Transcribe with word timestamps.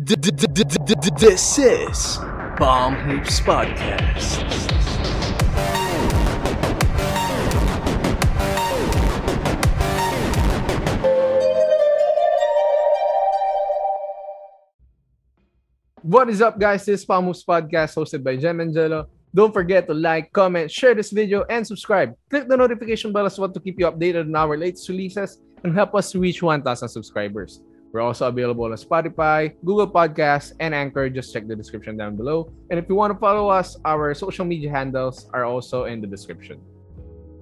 This 0.00 1.58
is 1.58 2.18
Bomb 2.56 2.94
Hoops 2.94 3.40
Podcast. 3.40 4.38
What 16.02 16.30
is 16.30 16.40
up, 16.42 16.60
guys? 16.60 16.86
This 16.86 17.00
is 17.00 17.04
Bomb 17.04 17.24
Hoops 17.24 17.42
Podcast 17.42 17.96
hosted 17.96 18.22
by 18.22 18.36
Jem 18.36 18.60
Angelo. 18.60 19.08
Don't 19.34 19.52
forget 19.52 19.88
to 19.88 19.94
like, 19.94 20.32
comment, 20.32 20.70
share 20.70 20.94
this 20.94 21.10
video, 21.10 21.42
and 21.50 21.66
subscribe. 21.66 22.14
Click 22.30 22.46
the 22.46 22.56
notification 22.56 23.12
bell 23.12 23.26
as 23.26 23.36
well 23.36 23.50
to 23.50 23.58
keep 23.58 23.80
you 23.80 23.90
updated 23.90 24.26
on 24.26 24.36
our 24.36 24.56
latest 24.56 24.88
releases 24.88 25.40
and 25.64 25.74
help 25.74 25.96
us 25.96 26.14
reach 26.14 26.40
1,000 26.40 26.88
subscribers. 26.88 27.62
We're 27.92 28.04
also 28.04 28.28
available 28.28 28.68
on 28.68 28.76
Spotify, 28.76 29.56
Google 29.64 29.88
Podcasts, 29.88 30.52
and 30.60 30.76
Anchor. 30.76 31.08
Just 31.08 31.32
check 31.32 31.48
the 31.48 31.56
description 31.56 31.96
down 31.96 32.16
below. 32.20 32.52
And 32.68 32.76
if 32.76 32.84
you 32.88 32.94
want 32.94 33.16
to 33.16 33.18
follow 33.18 33.48
us, 33.48 33.80
our 33.84 34.12
social 34.12 34.44
media 34.44 34.68
handles 34.68 35.24
are 35.32 35.48
also 35.48 35.88
in 35.88 36.04
the 36.04 36.06
description. 36.06 36.60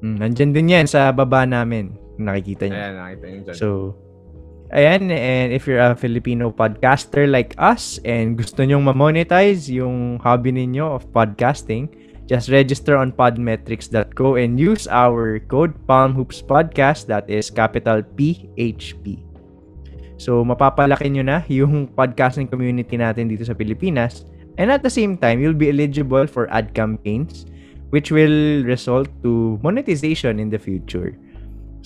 Mm, 0.07 0.23
nandyan 0.23 0.51
din 0.55 0.71
yan 0.71 0.87
sa 0.87 1.11
baba 1.11 1.43
namin. 1.43 1.98
Nakikita 2.15 2.71
niyo. 2.71 2.79
Ayan, 2.79 2.95
nakita 2.95 3.24
nyo 3.27 3.41
dyan. 3.43 3.57
So, 3.59 3.69
ayan. 4.71 5.02
And 5.11 5.51
if 5.51 5.66
you're 5.66 5.83
a 5.83 5.98
Filipino 5.98 6.55
podcaster 6.55 7.27
like 7.27 7.59
us 7.59 7.99
and 8.07 8.38
gusto 8.38 8.63
nyong 8.63 8.87
ma-monetize 8.87 9.66
yung 9.66 10.23
hobby 10.23 10.55
ninyo 10.55 10.95
of 10.95 11.10
podcasting, 11.10 11.91
just 12.30 12.55
register 12.55 12.95
on 12.95 13.10
podmetrics.co 13.10 14.38
and 14.38 14.63
use 14.63 14.87
our 14.87 15.43
code 15.51 15.74
PalmHoopsPodcast 15.91 17.10
that 17.10 17.27
is 17.27 17.51
capital 17.51 18.02
PHP. 18.15 19.26
So, 20.16 20.45
mapapalaki 20.45 21.12
nyo 21.12 21.25
na 21.25 21.38
yung 21.48 21.88
podcasting 21.98 22.48
community 22.48 22.97
natin 22.97 23.29
dito 23.29 23.45
sa 23.45 23.52
Pilipinas. 23.52 24.24
And 24.57 24.73
at 24.73 24.80
the 24.80 24.93
same 24.93 25.20
time, 25.20 25.38
you'll 25.38 25.57
be 25.57 25.69
eligible 25.69 26.24
for 26.24 26.49
ad 26.49 26.73
campaigns 26.73 27.45
which 27.91 28.10
will 28.10 28.65
result 28.66 29.07
to 29.23 29.59
monetization 29.63 30.41
in 30.41 30.51
the 30.51 30.59
future. 30.59 31.15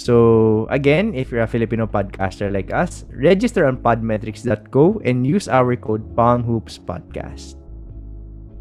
So, 0.00 0.66
again, 0.70 1.12
if 1.12 1.28
you're 1.28 1.44
a 1.44 1.50
Filipino 1.50 1.86
podcaster 1.86 2.48
like 2.48 2.72
us, 2.72 3.04
register 3.12 3.66
on 3.68 3.84
podmetrics.co 3.84 5.02
and 5.04 5.26
use 5.26 5.44
our 5.44 5.76
code 5.76 6.16
PalmHoopsPodcast. 6.16 7.59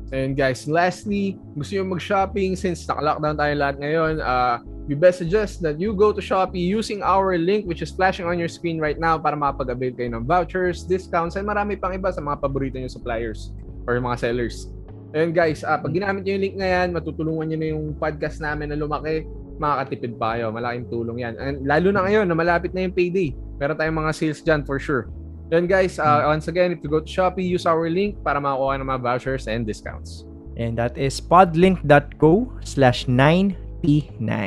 And 0.10 0.34
guys, 0.34 0.66
lastly, 0.66 1.38
gusto 1.54 1.78
nyo 1.78 1.94
mag-shopping 1.94 2.58
since 2.58 2.82
naka-lockdown 2.90 3.38
tayo 3.38 3.54
lahat 3.54 3.76
ngayon, 3.78 4.14
uh, 4.26 4.58
we 4.90 4.98
best 4.98 5.22
suggest 5.22 5.62
that 5.62 5.78
you 5.78 5.94
go 5.94 6.10
to 6.10 6.18
Shopee 6.18 6.66
using 6.66 7.06
our 7.06 7.38
link 7.38 7.70
which 7.70 7.86
is 7.86 7.94
flashing 7.94 8.26
on 8.26 8.42
your 8.42 8.50
screen 8.50 8.82
right 8.82 8.98
now 8.98 9.22
para 9.22 9.38
makapag-avail 9.38 9.94
kayo 9.94 10.10
ng 10.18 10.26
vouchers, 10.26 10.82
discounts, 10.82 11.38
and 11.38 11.46
marami 11.46 11.78
pang 11.78 11.94
iba 11.94 12.10
sa 12.10 12.26
mga 12.26 12.42
paborito 12.42 12.82
nyo 12.82 12.90
suppliers 12.90 13.54
or 13.86 14.02
mga 14.02 14.18
sellers. 14.18 14.74
And 15.14 15.34
guys, 15.34 15.62
uh, 15.62 15.78
pag 15.78 15.94
ginamit 15.94 16.26
nyo 16.26 16.38
yung 16.38 16.44
link 16.46 16.56
na 16.58 16.68
yan, 16.70 16.88
matutulungan 16.94 17.46
nyo 17.54 17.58
na 17.62 17.68
yung 17.70 17.86
podcast 17.98 18.42
namin 18.42 18.74
na 18.74 18.78
lumaki, 18.78 19.30
makakatipid 19.62 20.18
pa 20.18 20.38
kayo. 20.38 20.50
Malaking 20.50 20.90
tulong 20.90 21.22
yan. 21.22 21.34
And 21.38 21.66
lalo 21.70 21.94
na 21.94 22.06
ngayon 22.06 22.26
na 22.26 22.34
malapit 22.38 22.74
na 22.74 22.86
yung 22.86 22.94
payday. 22.94 23.34
Meron 23.62 23.78
tayong 23.78 23.98
mga 24.00 24.12
sales 24.18 24.42
dyan 24.42 24.66
for 24.66 24.82
sure. 24.82 25.10
Then 25.50 25.66
guys, 25.66 25.98
uh, 25.98 26.30
once 26.30 26.46
again, 26.48 26.70
if 26.72 26.86
you 26.86 26.90
go 26.94 27.02
to 27.02 27.10
Shopee, 27.10 27.42
use 27.42 27.66
our 27.66 27.90
link 27.90 28.22
para 28.22 28.38
makuha 28.38 28.78
ng 28.78 28.86
mga 28.86 29.02
vouchers 29.02 29.50
and 29.50 29.66
discounts. 29.66 30.30
And 30.62 30.78
that 30.78 30.94
is 30.94 31.18
podlink.co 31.18 32.54
slash 32.62 33.10
9p9. 33.10 34.38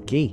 Okay. 0.00 0.32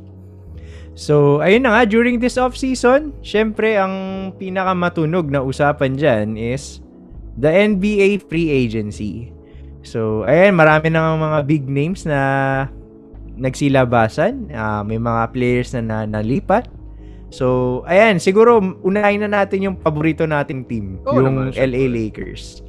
So, 0.96 1.44
ayun 1.44 1.68
na 1.68 1.76
nga, 1.76 1.84
during 1.84 2.24
this 2.24 2.40
off-season, 2.40 3.12
syempre, 3.20 3.76
ang 3.76 4.32
pinakamatunog 4.40 5.28
na 5.28 5.44
usapan 5.44 6.00
dyan 6.00 6.40
is 6.40 6.80
the 7.36 7.52
NBA 7.52 8.32
free 8.32 8.48
agency. 8.48 9.36
So, 9.84 10.24
ayun, 10.24 10.56
marami 10.56 10.96
na 10.96 11.20
mga 11.20 11.40
big 11.44 11.68
names 11.68 12.08
na 12.08 12.20
nagsilabasan. 13.36 14.56
Uh, 14.56 14.82
may 14.88 14.96
mga 14.96 15.36
players 15.36 15.76
na, 15.76 15.84
na 15.84 16.08
nalipat. 16.08 16.72
So, 17.36 17.84
ayan, 17.84 18.24
siguro 18.24 18.64
unahin 18.80 19.28
na 19.28 19.44
natin 19.44 19.68
yung 19.68 19.76
paborito 19.76 20.24
nating 20.24 20.64
team, 20.72 21.04
Oo 21.04 21.20
yung 21.20 21.52
naman, 21.52 21.52
LA. 21.52 21.92
Lakers. 21.92 22.64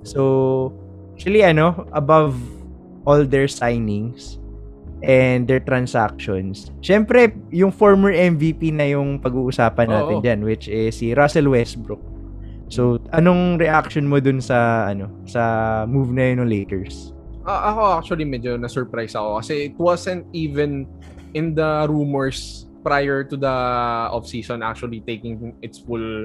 So, 0.00 0.72
actually 1.12 1.44
ano, 1.44 1.84
above 1.92 2.40
all 3.04 3.28
their 3.28 3.44
signings 3.44 4.40
and 5.04 5.44
their 5.44 5.60
transactions. 5.60 6.72
Syempre, 6.80 7.36
yung 7.52 7.68
former 7.68 8.08
MVP 8.08 8.72
na 8.72 8.88
yung 8.88 9.20
pag-uusapan 9.20 9.92
natin 9.92 10.16
Oo. 10.18 10.24
diyan, 10.24 10.40
which 10.40 10.72
is 10.72 10.96
si 10.96 11.12
Russell 11.12 11.52
Westbrook. 11.52 12.00
So, 12.72 12.96
anong 13.12 13.60
reaction 13.60 14.08
mo 14.08 14.24
dun 14.24 14.40
sa 14.40 14.88
ano, 14.88 15.12
sa 15.28 15.84
move 15.84 16.16
na 16.16 16.32
yun 16.32 16.44
ng 16.44 16.48
Lakers? 16.48 17.12
Ah, 17.48 17.72
ako 17.72 17.80
actually 18.00 18.28
medyo 18.28 18.56
na-surprise 18.60 19.16
ako 19.16 19.40
kasi 19.40 19.72
it 19.72 19.76
wasn't 19.80 20.24
even 20.36 20.84
in 21.32 21.56
the 21.56 21.88
rumors 21.88 22.67
prior 22.88 23.20
to 23.20 23.36
the 23.36 23.56
off-season 24.08 24.64
actually 24.64 25.04
taking 25.04 25.52
its 25.60 25.76
full 25.84 26.24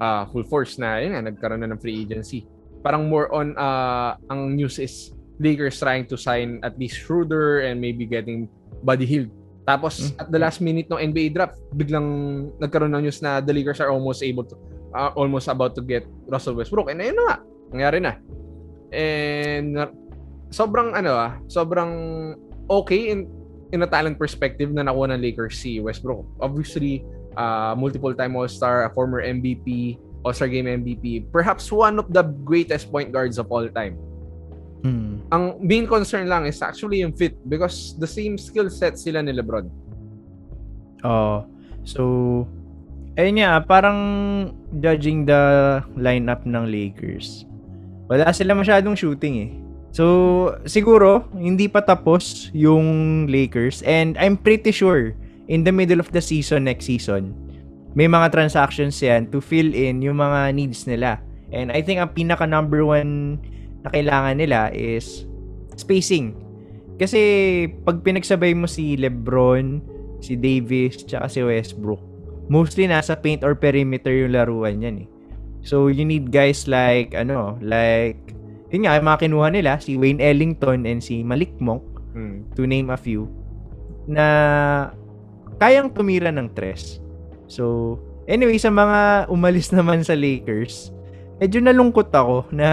uh, 0.00 0.24
full 0.32 0.40
force 0.48 0.80
na 0.80 0.96
yun 1.04 1.12
nga, 1.12 1.28
nagkaroon 1.28 1.60
na 1.60 1.68
ng 1.68 1.76
free 1.76 2.00
agency. 2.00 2.48
Parang 2.80 3.12
more 3.12 3.28
on 3.28 3.52
uh, 3.60 4.16
ang 4.32 4.56
news 4.56 4.80
is 4.80 5.12
Lakers 5.36 5.76
trying 5.76 6.08
to 6.08 6.16
sign 6.16 6.64
at 6.64 6.80
least 6.80 6.96
Schroeder 6.96 7.60
and 7.68 7.76
maybe 7.76 8.08
getting 8.08 8.48
Buddy 8.80 9.04
Hield. 9.04 9.28
Tapos 9.68 10.00
Mm. 10.00 10.22
at 10.24 10.28
the 10.32 10.40
last 10.40 10.58
minute 10.64 10.88
ng 10.88 11.12
NBA 11.12 11.36
draft, 11.36 11.60
biglang 11.76 12.08
nagkaroon 12.56 12.96
ng 12.96 13.04
news 13.04 13.20
na 13.20 13.44
the 13.44 13.52
Lakers 13.52 13.84
are 13.84 13.92
almost 13.92 14.24
able 14.24 14.48
to 14.48 14.56
uh, 14.96 15.12
almost 15.12 15.44
about 15.52 15.76
to 15.76 15.84
get 15.84 16.08
Russell 16.24 16.56
Westbrook. 16.56 16.88
And 16.88 17.04
ayun 17.04 17.20
na 17.20 17.24
nga, 17.28 17.36
nangyari 17.68 17.98
na. 18.00 18.16
And 18.88 19.76
na- 19.76 19.92
sobrang 20.48 20.96
ano 20.96 21.12
ah, 21.12 21.36
sobrang 21.52 21.92
okay 22.72 23.12
in 23.12 23.28
in 23.72 23.84
a 23.84 23.88
talent 23.88 24.16
perspective 24.16 24.72
na 24.72 24.86
nakuha 24.86 25.12
ng 25.12 25.20
Lakers 25.20 25.60
si 25.60 25.80
Westbrook. 25.80 26.24
Obviously, 26.40 27.04
uh, 27.36 27.74
multiple 27.76 28.14
time 28.14 28.36
All-Star, 28.36 28.88
a 28.88 28.90
former 28.92 29.20
MVP, 29.20 29.98
All-Star 30.24 30.48
Game 30.48 30.66
MVP, 30.66 31.28
perhaps 31.30 31.70
one 31.70 31.98
of 31.98 32.08
the 32.12 32.24
greatest 32.44 32.90
point 32.90 33.12
guards 33.12 33.36
of 33.36 33.50
all 33.52 33.68
time. 33.68 33.96
Hmm. 34.82 35.26
Ang 35.34 35.58
main 35.60 35.84
concern 35.90 36.30
lang 36.30 36.46
is 36.46 36.62
actually 36.62 37.02
yung 37.02 37.12
fit 37.12 37.34
because 37.50 37.98
the 37.98 38.06
same 38.06 38.38
skill 38.38 38.70
set 38.70 38.96
sila 38.96 39.20
ni 39.20 39.34
LeBron. 39.34 39.66
Oh, 41.02 41.46
so 41.82 42.02
ayun 43.18 43.42
nga, 43.42 43.58
parang 43.66 44.00
judging 44.78 45.26
the 45.26 45.42
lineup 45.98 46.46
ng 46.46 46.70
Lakers. 46.70 47.44
Wala 48.08 48.30
sila 48.32 48.54
masyadong 48.54 48.96
shooting 48.96 49.34
eh. 49.44 49.50
So, 49.98 50.54
siguro 50.62 51.26
hindi 51.34 51.66
pa 51.66 51.82
tapos 51.82 52.54
yung 52.54 53.26
Lakers 53.26 53.82
and 53.82 54.14
I'm 54.14 54.38
pretty 54.38 54.70
sure 54.70 55.10
in 55.50 55.66
the 55.66 55.74
middle 55.74 55.98
of 55.98 56.14
the 56.14 56.22
season 56.22 56.70
next 56.70 56.86
season, 56.86 57.34
may 57.98 58.06
mga 58.06 58.30
transactions 58.30 59.02
yan 59.02 59.26
to 59.34 59.42
fill 59.42 59.74
in 59.74 59.98
yung 59.98 60.22
mga 60.22 60.54
needs 60.54 60.86
nila. 60.86 61.18
And 61.50 61.74
I 61.74 61.82
think 61.82 61.98
ang 61.98 62.14
pinaka 62.14 62.46
number 62.46 62.86
one 62.86 63.42
na 63.82 63.90
kailangan 63.90 64.38
nila 64.38 64.70
is 64.70 65.26
spacing. 65.74 66.38
Kasi 66.94 67.66
pag 67.82 67.98
pinagsabay 68.06 68.54
mo 68.54 68.70
si 68.70 68.94
LeBron, 68.94 69.82
si 70.22 70.38
Davis, 70.38 71.02
tsaka 71.10 71.26
si 71.26 71.42
Westbrook, 71.42 71.98
mostly 72.46 72.86
nasa 72.86 73.18
paint 73.18 73.42
or 73.42 73.58
perimeter 73.58 74.14
yung 74.14 74.30
laruan 74.30 74.78
yan 74.78 75.02
eh. 75.02 75.08
So, 75.66 75.90
you 75.90 76.06
need 76.06 76.30
guys 76.30 76.70
like, 76.70 77.18
ano, 77.18 77.58
like, 77.58 78.37
yun 78.68 78.84
nga, 78.84 78.96
yung 78.96 79.06
mga 79.06 79.20
kinuha 79.24 79.48
nila, 79.48 79.72
si 79.80 79.96
Wayne 79.96 80.20
Ellington 80.20 80.84
and 80.84 81.00
si 81.00 81.20
Malik 81.22 81.56
Monk, 81.58 81.84
Hmm. 82.12 82.42
to 82.56 82.64
name 82.64 82.88
a 82.88 82.96
few, 82.96 83.28
na 84.08 84.24
kayang 85.60 85.92
tumira 85.92 86.32
ng 86.32 86.48
tres. 86.50 86.98
So, 87.46 87.96
anyway, 88.24 88.56
sa 88.56 88.72
mga 88.72 89.28
umalis 89.28 89.70
naman 89.76 90.02
sa 90.02 90.16
Lakers, 90.16 90.90
medyo 91.38 91.60
nalungkot 91.60 92.08
ako 92.10 92.48
na 92.50 92.68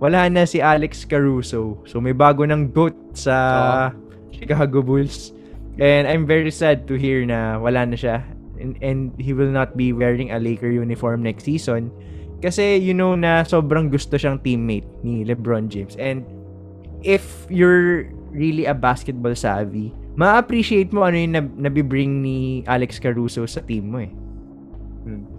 wala 0.00 0.30
na 0.32 0.48
si 0.48 0.62
Alex 0.62 1.04
Caruso. 1.04 1.82
So, 1.84 2.00
may 2.00 2.16
bago 2.16 2.46
ng 2.46 2.72
GOAT 2.72 2.96
sa 3.12 3.34
Chicago 4.32 4.80
Bulls. 4.80 5.34
And 5.76 6.08
I'm 6.08 6.24
very 6.24 6.50
sad 6.50 6.88
to 6.88 6.96
hear 6.96 7.24
na 7.24 7.60
wala 7.60 7.84
na 7.84 7.96
siya. 7.96 8.24
And, 8.60 8.76
and 8.80 9.12
he 9.16 9.32
will 9.32 9.52
not 9.52 9.76
be 9.76 9.92
wearing 9.92 10.32
a 10.32 10.40
Laker 10.40 10.68
uniform 10.68 11.24
next 11.24 11.44
season. 11.44 11.88
Kasi 12.40 12.80
you 12.80 12.92
know 12.92 13.12
na 13.12 13.44
sobrang 13.44 13.92
gusto 13.92 14.16
siyang 14.16 14.40
teammate 14.40 14.88
ni 15.04 15.22
LeBron 15.22 15.68
James. 15.68 15.92
And 16.00 16.24
if 17.00 17.44
you're 17.48 18.08
really 18.32 18.64
a 18.64 18.72
basketball 18.72 19.36
savvy, 19.36 19.92
ma-appreciate 20.16 20.88
mo 20.90 21.04
ano 21.04 21.16
yung 21.16 21.34
nab- 21.34 21.56
nabibring 21.58 22.20
ni 22.20 22.38
Alex 22.64 22.96
Caruso 22.96 23.44
sa 23.44 23.60
team 23.60 23.92
mo 23.92 24.00
eh. 24.00 24.12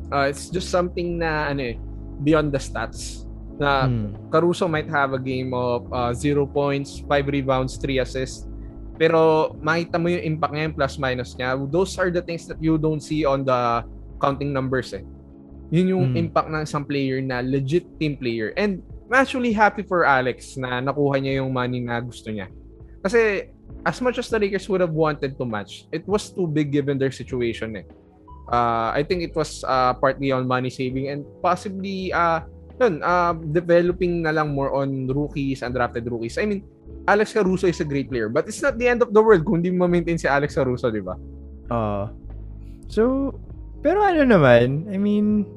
Uh, 0.10 0.26
it's 0.28 0.50
just 0.50 0.70
something 0.70 1.18
na 1.18 1.50
ano 1.50 1.74
eh, 1.74 1.76
beyond 2.22 2.50
the 2.50 2.62
stats. 2.62 3.26
Na 3.58 3.86
Hmm. 3.86 4.14
Caruso 4.30 4.66
might 4.66 4.90
have 4.90 5.14
a 5.14 5.22
game 5.22 5.54
of 5.54 5.86
0 6.14 6.46
points, 6.46 7.02
5 7.06 7.30
rebounds, 7.30 7.78
3 7.78 8.02
assists. 8.02 8.46
Pero 8.98 9.54
makita 9.58 9.98
mo 9.98 10.10
yung 10.10 10.22
impact 10.22 10.54
niya, 10.54 10.64
yung 10.70 10.78
plus 10.78 10.98
minus 10.98 11.34
niya. 11.34 11.58
Those 11.58 11.98
are 11.98 12.10
the 12.10 12.22
things 12.22 12.46
that 12.46 12.62
you 12.62 12.78
don't 12.78 13.02
see 13.02 13.26
on 13.26 13.42
the 13.42 13.82
counting 14.18 14.54
numbers 14.54 14.94
eh. 14.94 15.02
Yun 15.72 15.88
yung 15.88 16.06
Mm. 16.12 16.16
impact 16.28 16.52
ng 16.52 16.62
isang 16.62 16.84
player 16.84 17.24
na 17.24 17.40
legit 17.40 17.88
team 17.96 18.20
player. 18.20 18.52
And 18.60 18.84
I'm 19.08 19.24
actually 19.24 19.56
happy 19.56 19.84
for 19.84 20.04
Alex 20.04 20.56
na 20.60 20.84
nakuha 20.84 21.20
niya 21.20 21.40
yung 21.40 21.52
money 21.52 21.80
na 21.80 22.00
gusto 22.04 22.28
niya. 22.28 22.52
Kasi 23.00 23.48
as 23.82 23.98
much 24.04 24.20
as 24.20 24.28
the 24.28 24.38
Lakers 24.38 24.68
would 24.68 24.84
have 24.84 24.94
wanted 24.94 25.40
to 25.40 25.44
match, 25.48 25.88
it 25.92 26.04
was 26.04 26.30
too 26.30 26.46
big 26.46 26.72
given 26.72 27.00
their 27.00 27.12
situation 27.12 27.80
eh. 27.80 27.88
Uh, 28.52 28.92
I 28.92 29.08
think 29.08 29.24
it 29.24 29.32
was 29.32 29.64
uh, 29.64 29.96
partly 29.96 30.36
on 30.36 30.44
money 30.44 30.68
saving 30.68 31.08
and 31.08 31.24
possibly 31.40 32.12
uh, 32.12 32.44
yun, 32.76 33.00
uh, 33.00 33.32
developing 33.32 34.28
na 34.28 34.36
lang 34.36 34.52
more 34.52 34.76
on 34.76 35.08
rookies, 35.08 35.64
undrafted 35.64 36.04
rookies. 36.12 36.36
I 36.36 36.44
mean, 36.44 36.68
Alex 37.08 37.32
Caruso 37.32 37.72
is 37.72 37.80
a 37.80 37.88
great 37.88 38.12
player 38.12 38.28
but 38.28 38.44
it's 38.52 38.60
not 38.60 38.76
the 38.76 38.92
end 38.92 39.00
of 39.00 39.16
the 39.16 39.24
world 39.24 39.48
kung 39.48 39.64
di 39.64 39.72
mo 39.72 39.88
maintain 39.88 40.20
si 40.20 40.28
Alex 40.28 40.56
Caruso, 40.56 40.92
di 40.92 41.00
ba? 41.00 41.16
Oo. 41.72 42.12
so, 42.92 43.32
pero 43.80 44.04
ano 44.04 44.28
naman, 44.28 44.86
I 44.92 45.00
mean, 45.00 45.48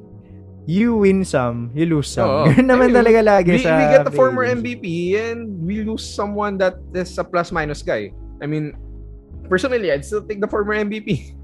you 0.65 0.97
win 0.97 1.21
some, 1.21 1.69
you 1.73 1.85
lose 1.85 2.09
some. 2.09 2.25
Oo. 2.25 2.43
Ganun 2.49 2.67
naman 2.67 2.89
I 2.89 2.89
mean, 2.89 2.97
talaga 2.97 3.19
lagi 3.21 3.51
we, 3.53 3.61
sa 3.61 3.77
we 3.77 3.85
get 3.87 4.03
the 4.03 4.11
former. 4.11 4.43
MVP 4.43 4.85
and 5.15 5.45
we 5.61 5.81
lose 5.81 6.01
someone 6.01 6.57
that 6.57 6.77
is 6.91 7.13
a 7.15 7.23
plus 7.23 7.49
minus 7.49 7.81
guy. 7.81 8.09
I 8.41 8.45
mean, 8.45 8.73
personally, 9.45 9.93
I'd 9.93 10.03
still 10.03 10.21
take 10.21 10.41
the 10.41 10.49
former 10.49 10.73
MVP. 10.73 11.37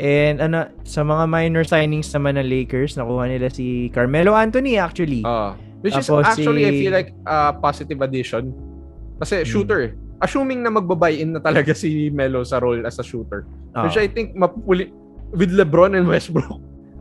And 0.00 0.40
ano, 0.40 0.72
sa 0.82 1.04
mga 1.04 1.28
minor 1.28 1.62
signings 1.62 2.08
naman 2.10 2.40
ng 2.40 2.46
Lakers, 2.48 2.96
nakuha 2.96 3.28
nila 3.28 3.52
si 3.52 3.92
Carmelo 3.92 4.32
Anthony 4.32 4.80
actually. 4.80 5.20
Uh, 5.20 5.52
which 5.84 5.92
is 5.92 6.08
Tapos 6.08 6.24
actually, 6.24 6.64
I 6.64 6.72
si- 6.72 6.80
feel 6.80 6.94
like 6.94 7.12
a 7.26 7.52
positive 7.52 8.00
addition. 8.00 8.54
Kasi 9.20 9.44
Hmm. 9.44 9.48
shooter. 9.50 9.82
Assuming 10.20 10.60
na 10.62 10.70
magbabuy-in 10.70 11.36
na 11.36 11.40
talaga 11.40 11.76
si 11.82 12.08
Melo 12.08 12.44
sa 12.44 12.60
role 12.60 12.80
as 12.86 12.96
a 12.96 13.04
shooter. 13.04 13.44
Oo. 13.76 13.84
Which 13.84 13.96
I 13.96 14.08
think 14.08 14.32
mapupuli 14.32 14.88
with 15.32 15.52
LeBron 15.52 15.92
and 15.92 16.08
Westbrook. 16.08 16.60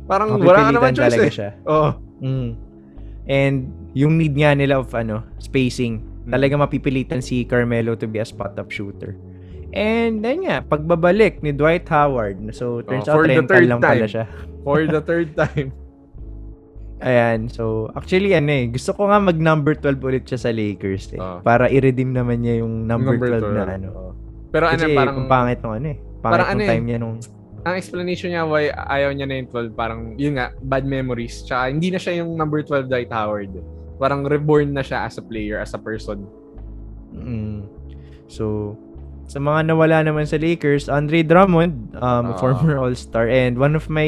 Parang 0.10 0.42
wala 0.42 0.60
ka 0.66 0.72
naman 0.74 0.92
choice 0.98 1.14
talaga 1.14 1.28
eh. 1.30 1.34
siya. 1.34 1.50
Oo. 1.72 1.90
Mm. 2.20 2.50
And 3.30 3.58
yung 3.94 4.18
need 4.18 4.34
nga 4.34 4.58
nila 4.58 4.82
of 4.82 4.90
ano, 4.98 5.22
spacing. 5.38 6.02
Hmm. 6.26 6.34
Talaga 6.34 6.58
mapipilitan 6.58 7.22
si 7.22 7.46
Carmelo 7.46 7.94
to 7.94 8.10
be 8.10 8.18
a 8.18 8.26
spot-up 8.26 8.74
shooter. 8.74 9.14
And 9.70 10.26
then 10.26 10.50
nga, 10.50 10.66
pagbabalik 10.66 11.46
ni 11.46 11.54
Dwight 11.54 11.86
Howard. 11.94 12.42
So, 12.58 12.82
turns 12.82 13.06
Oh, 13.06 13.14
out 13.14 13.18
for 13.22 13.26
the 13.30 13.38
rental 13.38 13.54
third 13.54 13.70
lang 13.70 13.82
pala 13.86 14.06
time. 14.06 14.10
siya. 14.10 14.26
For 14.66 14.84
the 14.84 15.00
third 15.00 15.38
time. 15.40 15.72
Ayan, 17.00 17.48
so 17.48 17.88
actually 17.96 18.36
ano 18.36 18.52
eh, 18.52 18.68
gusto 18.68 18.92
ko 18.92 19.08
nga 19.08 19.24
mag 19.24 19.40
number 19.40 19.72
12 19.72 20.04
ulit 20.04 20.24
siya 20.28 20.36
sa 20.36 20.52
Lakers 20.52 21.16
eh. 21.16 21.22
Ah. 21.22 21.40
Para 21.40 21.72
i-redeem 21.72 22.12
naman 22.12 22.44
niya 22.44 22.60
yung 22.60 22.84
number, 22.84 23.16
12, 23.16 23.40
na 23.56 23.64
12. 23.64 23.78
ano. 23.80 23.88
Oo. 23.96 24.12
Pero 24.52 24.66
ano, 24.68 24.84
Kasi 24.84 24.92
parang 24.92 25.16
kung 25.16 25.30
pangit 25.32 25.60
nung 25.64 25.76
ano 25.80 25.88
eh. 25.96 25.98
Pangit 26.20 26.20
parang 26.20 26.48
nung 26.52 26.54
ano 26.60 26.62
eh, 26.66 26.70
time 26.76 26.84
niya 26.84 26.98
nung 27.00 27.16
ang 27.66 27.76
explanation 27.76 28.32
niya 28.32 28.44
why 28.48 28.72
ayaw 28.72 29.12
niya 29.12 29.28
na 29.28 29.36
yung 29.44 29.50
12, 29.52 29.76
parang 29.76 30.02
yun 30.16 30.40
nga, 30.40 30.56
bad 30.64 30.88
memories. 30.88 31.44
Tsaka 31.44 31.72
hindi 31.72 31.92
na 31.92 32.00
siya 32.00 32.24
yung 32.24 32.36
number 32.36 32.64
12 32.64 32.88
Dwight 32.88 33.12
Howard. 33.12 33.52
Parang 34.00 34.24
reborn 34.24 34.72
na 34.72 34.84
siya 34.84 35.04
as 35.04 35.20
a 35.20 35.24
player, 35.24 35.60
as 35.60 35.76
a 35.76 35.82
person. 35.82 36.24
Mm. 37.12 37.68
So, 38.30 38.76
sa 39.30 39.38
mga 39.38 39.70
nawala 39.70 40.02
naman 40.06 40.26
sa 40.26 40.40
Lakers, 40.42 40.90
Andre 40.90 41.22
Drummond, 41.22 41.94
um, 42.00 42.34
Ah. 42.34 42.38
former 42.38 42.80
All-Star, 42.82 43.30
and 43.30 43.60
one 43.60 43.76
of 43.78 43.86
my 43.92 44.08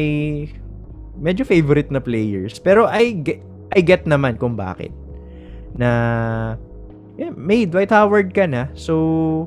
medyo 1.21 1.45
favorite 1.45 1.91
na 1.93 2.01
players. 2.01 2.57
Pero 2.57 2.89
I 2.89 3.13
get, 3.21 3.41
I 3.75 3.85
get 3.85 4.07
naman 4.09 4.41
kung 4.41 4.57
bakit. 4.57 4.89
Na, 5.77 5.89
yeah, 7.19 7.31
may 7.35 7.69
Dwight 7.69 7.91
Howard 7.91 8.33
ka 8.33 8.49
na, 8.49 8.71
so, 8.73 9.45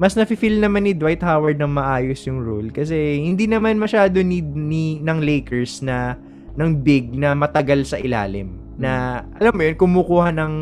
mas 0.00 0.16
nafe-feel 0.16 0.64
naman 0.64 0.88
ni 0.88 0.96
Dwight 0.96 1.20
Howard 1.20 1.60
na 1.60 1.68
maayos 1.68 2.24
yung 2.24 2.40
role 2.40 2.72
kasi 2.72 3.20
hindi 3.20 3.44
naman 3.44 3.76
masyado 3.76 4.24
need 4.24 4.48
ni 4.48 4.96
ng 5.04 5.20
Lakers 5.20 5.84
na 5.84 6.16
ng 6.56 6.80
big 6.80 7.12
na 7.12 7.36
matagal 7.36 7.84
sa 7.84 8.00
ilalim 8.00 8.56
na 8.80 9.20
alam 9.36 9.52
mo 9.52 9.60
yun 9.60 9.76
kumukuha 9.76 10.32
ng 10.32 10.54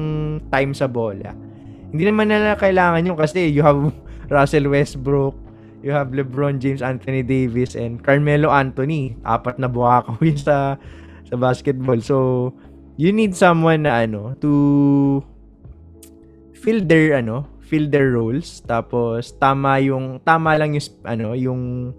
time 0.51 0.75
sa 0.75 0.91
bola. 0.91 1.39
Hindi 1.95 2.11
naman 2.11 2.35
nila 2.35 2.59
kailangan 2.59 3.07
yun 3.07 3.15
kasi 3.15 3.47
you 3.47 3.63
have 3.63 3.79
Russell 4.35 4.67
Westbrook 4.75 5.39
you 5.87 5.95
have 5.95 6.11
LeBron 6.11 6.59
James 6.59 6.83
Anthony 6.83 7.23
Davis 7.23 7.79
and 7.79 8.03
Carmelo 8.03 8.51
Anthony. 8.51 9.15
Apat 9.23 9.63
na 9.63 9.71
buha 9.71 10.03
ko 10.07 10.19
yun 10.19 10.35
sa 10.35 10.75
sa 11.31 11.35
basketball. 11.39 12.03
So 12.03 12.51
you 12.99 13.15
need 13.15 13.39
someone 13.39 13.87
na 13.87 14.03
ano 14.03 14.35
to 14.43 15.23
fill 16.59 16.83
their 16.83 17.23
ano 17.23 17.47
fill 17.69 17.87
their 17.93 18.17
roles 18.17 18.65
tapos 18.65 19.37
tama 19.37 19.77
yung 19.85 20.17
tama 20.25 20.57
lang 20.57 20.73
yung 20.73 20.87
ano 21.05 21.37
yung 21.37 21.93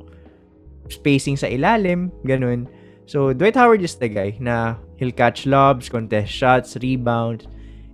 spacing 0.89 1.37
sa 1.37 1.45
ilalim 1.45 2.09
ganun 2.25 2.65
so 3.05 3.29
Dwight 3.31 3.53
Howard 3.53 3.85
is 3.85 3.93
the 4.01 4.09
guy 4.09 4.33
na 4.41 4.81
he'll 4.97 5.13
catch 5.13 5.45
lobs 5.45 5.87
contest 5.87 6.33
shots 6.33 6.73
rebounds 6.81 7.45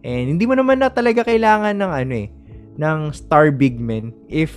and 0.07 0.31
hindi 0.31 0.47
mo 0.47 0.55
naman 0.55 0.79
na 0.79 0.87
talaga 0.87 1.27
kailangan 1.27 1.75
ng 1.75 1.91
ano 1.91 2.13
eh 2.15 2.29
ng 2.79 2.99
star 3.11 3.51
big 3.51 3.75
men 3.75 4.15
if 4.31 4.55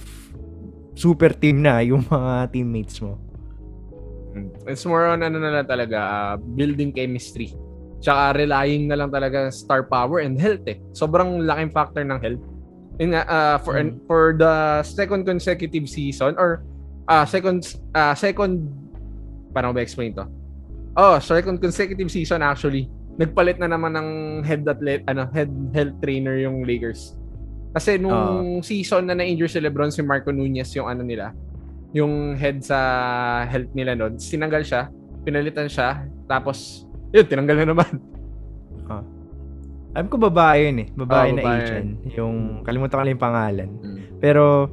super 0.94 1.34
team 1.34 1.66
na 1.66 1.82
yung 1.90 2.06
mga 2.06 2.54
teammates 2.54 3.02
mo 3.02 3.18
It's 4.68 4.84
more 4.84 5.08
on 5.08 5.24
ano 5.24 5.40
na 5.40 5.50
lang 5.50 5.66
talaga, 5.66 5.98
ah, 5.98 6.34
building 6.36 6.92
chemistry. 6.92 7.56
Tsaka 7.98 8.38
relying 8.38 8.86
na 8.86 8.94
lang 8.94 9.10
talaga 9.10 9.50
star 9.50 9.82
power 9.90 10.22
and 10.22 10.38
health 10.38 10.62
eh. 10.70 10.78
Sobrang 10.94 11.42
laking 11.42 11.72
factor 11.74 12.04
ng 12.06 12.20
health. 12.22 12.44
Yun 12.98 13.14
nga, 13.14 13.22
ah, 13.26 13.56
for, 13.62 13.78
Mm. 13.78 13.94
for 14.10 14.22
the 14.34 14.82
second 14.82 15.22
consecutive 15.22 15.86
season 15.86 16.34
or 16.34 16.66
ah 17.06 17.22
second 17.24 17.62
ah 17.94 18.12
second 18.12 18.66
paano 19.54 19.72
ba 19.72 19.80
explain 19.80 20.12
to? 20.12 20.26
Oh, 20.98 21.16
second 21.22 21.62
consecutive 21.62 22.10
season 22.10 22.42
actually. 22.42 22.90
Nagpalit 23.18 23.58
na 23.62 23.70
naman 23.70 23.94
ng 23.94 24.08
head 24.42 24.66
athlete, 24.66 25.06
ano, 25.06 25.26
head 25.30 25.50
health 25.74 25.94
trainer 26.02 26.38
yung 26.38 26.62
Lakers. 26.66 27.14
Kasi 27.70 27.98
nung 27.98 28.62
season 28.62 29.06
na 29.06 29.14
na-injure 29.14 29.50
si 29.50 29.58
LeBron, 29.62 29.94
si 29.94 30.02
Marco 30.02 30.34
Nunez 30.34 30.70
yung 30.74 30.90
ano 30.90 31.02
nila, 31.06 31.30
yung 31.94 32.34
head 32.34 32.62
sa 32.62 32.78
health 33.46 33.70
nila 33.74 33.94
noon, 33.94 34.18
sinanggal 34.18 34.62
siya, 34.66 34.90
pinalitan 35.22 35.70
siya, 35.70 36.02
tapos 36.26 36.86
yun, 37.14 37.26
tinanggal 37.26 37.62
na 37.62 37.66
naman. 37.74 37.92
alam 39.98 40.06
ko 40.06 40.16
babae 40.16 40.70
yun 40.70 40.76
eh 40.78 40.88
babae 40.94 41.28
Oo, 41.28 41.36
na 41.36 41.42
babae. 41.42 41.58
Asian 41.58 41.86
yung 42.14 42.36
kalimutan 42.62 42.94
ko 42.94 43.02
lang 43.02 43.12
yung 43.12 43.26
pangalan 43.26 43.68
Mm. 43.82 43.96
Pero, 44.18 44.66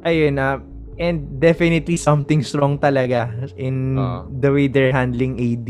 ayun 0.00 0.32
na, 0.32 0.60
and 0.96 1.36
definitely 1.36 2.00
something 2.00 2.40
strong 2.40 2.80
talaga 2.80 3.28
in 3.60 4.00
Oo. 4.00 4.24
the 4.32 4.48
way 4.48 4.64
they're 4.64 4.96
handling 4.96 5.36
AD. 5.36 5.68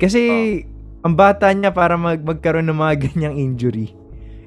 Kasi, 0.00 0.20
ang 1.04 1.12
bata 1.12 1.52
niya 1.52 1.76
para 1.76 2.00
mag 2.00 2.24
magkaroon 2.24 2.64
ng 2.64 2.80
mga 2.80 2.94
ganyang 3.12 3.36
injury. 3.36 3.92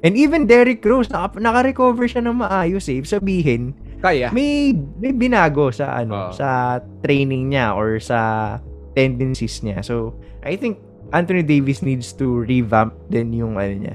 And 0.02 0.18
even 0.18 0.50
Derrick 0.50 0.82
Rose, 0.82 1.06
naka, 1.12 1.38
naka-recover 1.38 2.10
siya 2.10 2.26
ng 2.26 2.42
maayos 2.42 2.90
eh. 2.90 2.98
Sabihin, 3.06 3.70
Kaya. 4.02 4.34
may, 4.34 4.74
may 4.98 5.14
binago 5.14 5.70
sa 5.70 6.02
ano, 6.02 6.26
Oo. 6.26 6.34
sa 6.34 6.80
training 7.06 7.54
niya 7.54 7.78
or 7.78 8.02
sa 8.02 8.58
tendencies 8.98 9.62
niya. 9.62 9.78
So, 9.86 10.18
I 10.42 10.58
think 10.58 10.82
Anthony 11.10 11.42
Davis 11.42 11.82
needs 11.82 12.14
to 12.14 12.42
revamp 12.42 12.94
din 13.10 13.34
yung 13.34 13.58
ano 13.58 13.72
niya, 13.72 13.94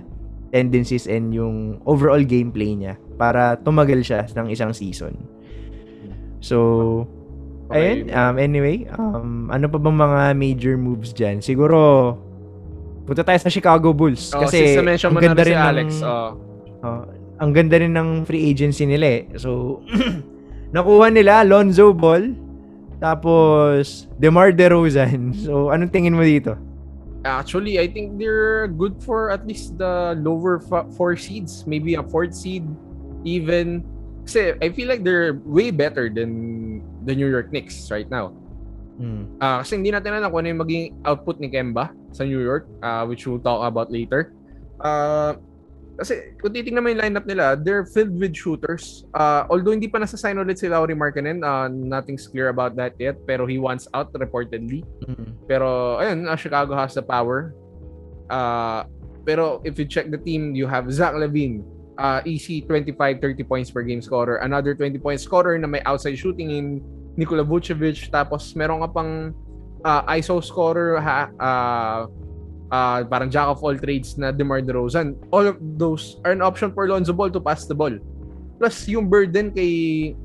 tendencies 0.51 1.07
and 1.07 1.31
yung 1.31 1.79
overall 1.83 2.21
gameplay 2.21 2.75
niya 2.75 2.95
para 3.15 3.55
tumagal 3.57 4.03
siya 4.03 4.27
ng 4.31 4.51
isang 4.51 4.71
season. 4.71 5.15
So, 6.39 7.07
Okay. 7.65 8.05
ayun, 8.05 8.13
um, 8.13 8.35
anyway, 8.37 8.85
um, 8.93 9.49
ano 9.49 9.65
pa 9.65 9.81
bang 9.81 9.97
mga 9.97 10.21
major 10.37 10.75
moves 10.77 11.09
dyan? 11.09 11.41
Siguro, 11.41 12.13
punta 13.03 13.25
tayo 13.25 13.39
sa 13.41 13.49
Chicago 13.49 13.89
Bulls. 13.89 14.29
Oh, 14.37 14.45
kasi, 14.45 14.77
ang 14.77 15.17
ganda 15.17 15.41
rin 15.41 15.49
si 15.49 15.49
rin 15.49 15.57
ng- 15.57 15.69
Alex. 15.73 15.89
Oh. 16.05 16.29
Oh, 16.85 17.01
ang 17.41 17.51
ganda 17.51 17.81
rin 17.81 17.97
ng 17.97 18.21
free 18.23 18.53
agency 18.53 18.85
nila 18.85 19.07
eh. 19.07 19.23
So, 19.41 19.81
nakuha 20.75 21.09
nila 21.09 21.41
Lonzo 21.41 21.89
Ball, 21.89 22.37
tapos 23.01 24.05
DeMar 24.21 24.53
DeRozan. 24.53 25.33
So, 25.33 25.73
anong 25.73 25.89
tingin 25.89 26.13
mo 26.13 26.21
dito? 26.21 26.53
Actually, 27.25 27.81
I 27.81 27.89
think 27.89 28.21
they're 28.21 28.69
good 28.69 29.01
for 29.01 29.33
at 29.33 29.49
least 29.49 29.81
the 29.81 30.13
lower 30.21 30.61
fa- 30.61 30.85
four 30.93 31.17
seeds. 31.17 31.65
Maybe 31.65 31.97
a 31.97 32.05
fourth 32.05 32.37
seed, 32.37 32.63
even. 33.25 33.81
Kasi 34.29 34.53
I 34.61 34.69
feel 34.69 34.85
like 34.85 35.01
they're 35.01 35.41
way 35.41 35.73
better 35.73 36.09
than 36.09 36.85
the 37.05 37.17
New 37.17 37.25
York 37.25 37.49
Knicks 37.49 37.89
right 37.89 38.05
now. 38.09 38.29
Hmm. 39.01 39.27
Ah, 39.41 39.65
kasi 39.65 39.81
hindi 39.81 39.89
natin 39.89 40.15
alam 40.15 40.29
kung 40.29 40.45
ano 40.45 40.53
yung 40.53 40.61
maging 40.61 40.83
output 41.03 41.41
ni 41.41 41.49
Kemba 41.49 41.91
sa 42.13 42.23
New 42.23 42.39
York, 42.39 42.69
ah, 42.79 43.03
which 43.03 43.25
we'll 43.27 43.41
talk 43.41 43.65
about 43.65 43.89
later. 43.89 44.31
Ah, 44.79 45.35
kasi 45.95 46.35
kung 46.43 46.51
titingnan 46.51 46.83
mo 46.83 46.89
yung 46.91 47.01
lineup 47.01 47.25
nila, 47.25 47.55
they're 47.55 47.87
filled 47.87 48.15
with 48.15 48.35
shooters. 48.35 49.07
Ah, 49.15 49.47
although 49.47 49.71
hindi 49.71 49.87
pa 49.87 49.99
nasa-sign 49.99 50.35
ulit 50.35 50.59
si 50.59 50.67
Lauri 50.67 50.95
Markkanen, 50.95 51.39
ah, 51.43 51.71
nothing's 51.71 52.27
clear 52.27 52.51
about 52.51 52.75
that 52.75 52.95
yet, 52.99 53.15
pero 53.23 53.47
he 53.47 53.55
wants 53.55 53.87
out 53.95 54.11
reportedly. 54.15 54.83
Hmm. 55.07 55.35
Pero 55.47 55.99
ayun, 55.99 56.27
ah, 56.27 56.35
Chicago 56.35 56.75
has 56.75 56.93
the 56.93 57.03
power. 57.03 57.55
Ah, 58.27 58.87
pero 59.23 59.63
if 59.63 59.79
you 59.79 59.87
check 59.87 60.11
the 60.11 60.19
team, 60.19 60.53
you 60.53 60.67
have 60.67 60.91
Zach 60.91 61.15
Levine, 61.15 61.65
uh, 61.97 62.21
easy 62.25 62.61
25-30 62.61 63.47
points 63.47 63.71
per 63.71 63.81
game 63.81 64.01
scorer. 64.01 64.37
Another 64.43 64.75
20 64.75 64.99
point 64.99 65.19
scorer 65.19 65.57
na 65.57 65.67
may 65.67 65.81
outside 65.87 66.15
shooting 66.15 66.51
in 66.51 66.65
Nikola 67.17 67.43
Vucevic. 67.43 68.11
Tapos 68.11 68.55
meron 68.55 68.83
ka 68.83 68.89
pang 68.91 69.33
uh, 69.83 70.01
ISO 70.13 70.43
scorer 70.43 70.99
ha, 70.99 71.31
uh, 71.39 71.99
uh, 72.71 73.03
parang 73.05 73.29
jack 73.29 73.45
of 73.45 73.61
all 73.61 73.75
trades 73.75 74.17
na 74.17 74.31
DeMar 74.31 74.61
DeRozan, 74.61 75.17
all 75.29 75.45
of 75.45 75.57
those 75.59 76.17
are 76.25 76.31
an 76.31 76.41
option 76.41 76.71
for 76.71 76.87
Lonzo 76.87 77.13
Ball 77.13 77.29
to 77.29 77.41
pass 77.41 77.65
the 77.65 77.75
ball. 77.75 77.93
Plus, 78.57 78.87
yung 78.87 79.11
burden 79.11 79.51
kay 79.51 80.15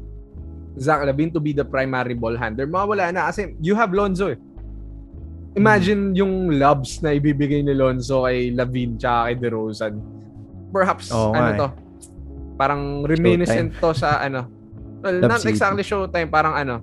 Zach 0.78 1.02
Lavin 1.02 1.35
to 1.35 1.40
be 1.42 1.50
the 1.50 1.66
primary 1.66 2.14
ball 2.14 2.37
handler, 2.38 2.66
mawala 2.66 3.11
na. 3.11 3.28
Kasi 3.28 3.59
you 3.59 3.75
have 3.75 3.90
Lonzo 3.90 4.32
eh. 4.32 4.38
Imagine 5.59 6.14
yung 6.14 6.62
lobs 6.62 7.02
na 7.02 7.11
ibibigay 7.11 7.66
ni 7.66 7.75
Lonzo 7.75 8.23
kay 8.23 8.54
Lavin 8.54 8.94
tsaka 8.94 9.35
kay 9.35 9.37
DeRozan. 9.42 9.94
Perhaps, 10.70 11.11
Oo 11.11 11.35
ano 11.35 11.42
nga 11.42 11.50
eh. 11.50 11.59
to, 11.59 11.68
parang 12.54 13.02
reminiscent 13.02 13.75
to 13.82 13.90
sa 13.90 14.23
ano, 14.23 14.47
well, 15.02 15.18
Love 15.18 15.30
not 15.35 15.42
exactly 15.42 15.82
showtime, 15.82 16.30
parang 16.30 16.54
ano, 16.54 16.78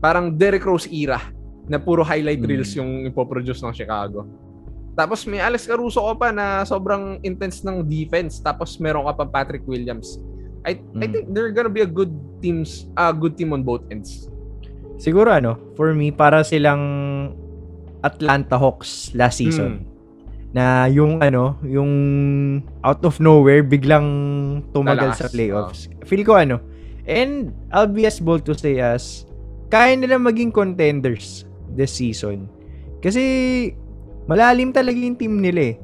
parang 0.00 0.32
Derrick 0.32 0.64
Rose 0.64 0.88
era 0.88 1.20
na 1.70 1.78
puro 1.78 2.02
highlight 2.02 2.42
Mm. 2.42 2.48
reels 2.50 2.74
yung 2.74 3.06
ipoproduce 3.06 3.62
ng 3.62 3.70
Chicago. 3.70 4.26
Tapos 4.98 5.22
may 5.24 5.38
Alex 5.38 5.70
Caruso 5.70 6.02
ka 6.02 6.14
pa 6.18 6.28
na 6.34 6.66
sobrang 6.66 7.22
intense 7.22 7.62
ng 7.62 7.86
defense. 7.86 8.42
Tapos 8.42 8.74
meron 8.82 9.06
ka 9.06 9.22
pa 9.22 9.24
Patrick 9.24 9.62
Williams. 9.64 10.18
I 10.66 10.76
I 10.98 11.06
Mm. 11.06 11.12
think 11.14 11.24
they're 11.30 11.54
gonna 11.54 11.70
be 11.72 11.80
a 11.80 11.88
good 11.88 12.10
teams, 12.42 12.90
a 12.98 13.14
good 13.14 13.38
team 13.38 13.54
on 13.54 13.62
both 13.62 13.86
ends. 13.88 14.26
Siguro 15.00 15.32
ano, 15.32 15.56
for 15.78 15.94
me, 15.96 16.12
para 16.12 16.44
silang 16.44 16.82
Atlanta 18.02 18.58
Hawks 18.60 19.14
last 19.16 19.40
season. 19.40 19.86
Na 20.50 20.90
yung 20.90 21.22
ano, 21.22 21.56
yung 21.62 21.92
out 22.82 23.00
of 23.06 23.22
nowhere, 23.22 23.62
biglang 23.62 24.04
tumagal 24.74 25.14
sa 25.16 25.30
playoffs. 25.30 25.86
Feel 26.04 26.26
ko 26.26 26.34
ano, 26.36 26.58
and 27.06 27.54
I'll 27.70 27.88
be 27.88 28.04
as 28.04 28.18
bold 28.20 28.44
to 28.44 28.52
say 28.52 28.82
as, 28.82 29.24
kaya 29.70 29.94
nila 29.96 30.18
maging 30.18 30.50
contenders 30.50 31.46
this 31.74 31.94
season. 31.94 32.50
Kasi, 33.00 33.22
malalim 34.26 34.70
talaga 34.70 34.96
yung 34.96 35.18
team 35.18 35.40
nila 35.40 35.74
eh. 35.74 35.76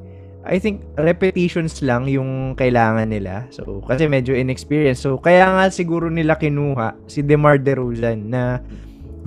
I 0.47 0.63
think 0.63 0.79
repetitions 0.95 1.83
lang 1.83 2.07
yung 2.07 2.55
kailangan 2.55 3.11
nila. 3.11 3.51
So, 3.51 3.83
kasi 3.83 4.07
medyo 4.07 4.31
inexperienced. 4.31 5.03
So, 5.03 5.19
kaya 5.19 5.43
nga 5.43 5.67
siguro 5.67 6.07
nila 6.07 6.39
kinuha 6.39 6.95
si 7.11 7.19
DeMar 7.19 7.59
DeRozan 7.59 8.31
na 8.31 8.63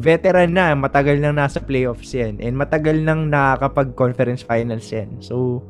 veteran 0.00 0.56
na, 0.56 0.72
matagal 0.72 1.20
nang 1.20 1.36
nasa 1.36 1.60
playoffs 1.60 2.16
yan. 2.16 2.40
And 2.40 2.56
matagal 2.56 3.04
nang 3.04 3.28
nakakapag-conference 3.28 4.48
finals 4.48 4.88
yan. 4.88 5.20
So, 5.20 5.60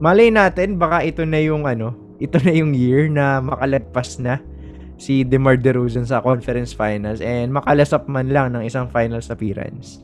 malay 0.00 0.32
natin, 0.32 0.80
baka 0.80 1.04
ito 1.04 1.28
na 1.28 1.44
yung 1.44 1.68
ano, 1.68 1.92
ito 2.16 2.40
na 2.40 2.50
yung 2.56 2.72
year 2.72 3.12
na 3.12 3.44
makalagpas 3.44 4.16
na 4.16 4.40
si 4.98 5.22
DeMar 5.22 5.56
DeRozan 5.56 6.04
sa 6.04 6.18
conference 6.18 6.74
finals 6.74 7.22
and 7.22 7.54
makalasap 7.54 8.04
man 8.10 8.34
lang 8.34 8.52
ng 8.52 8.66
isang 8.66 8.90
finals 8.90 9.30
appearance. 9.30 10.02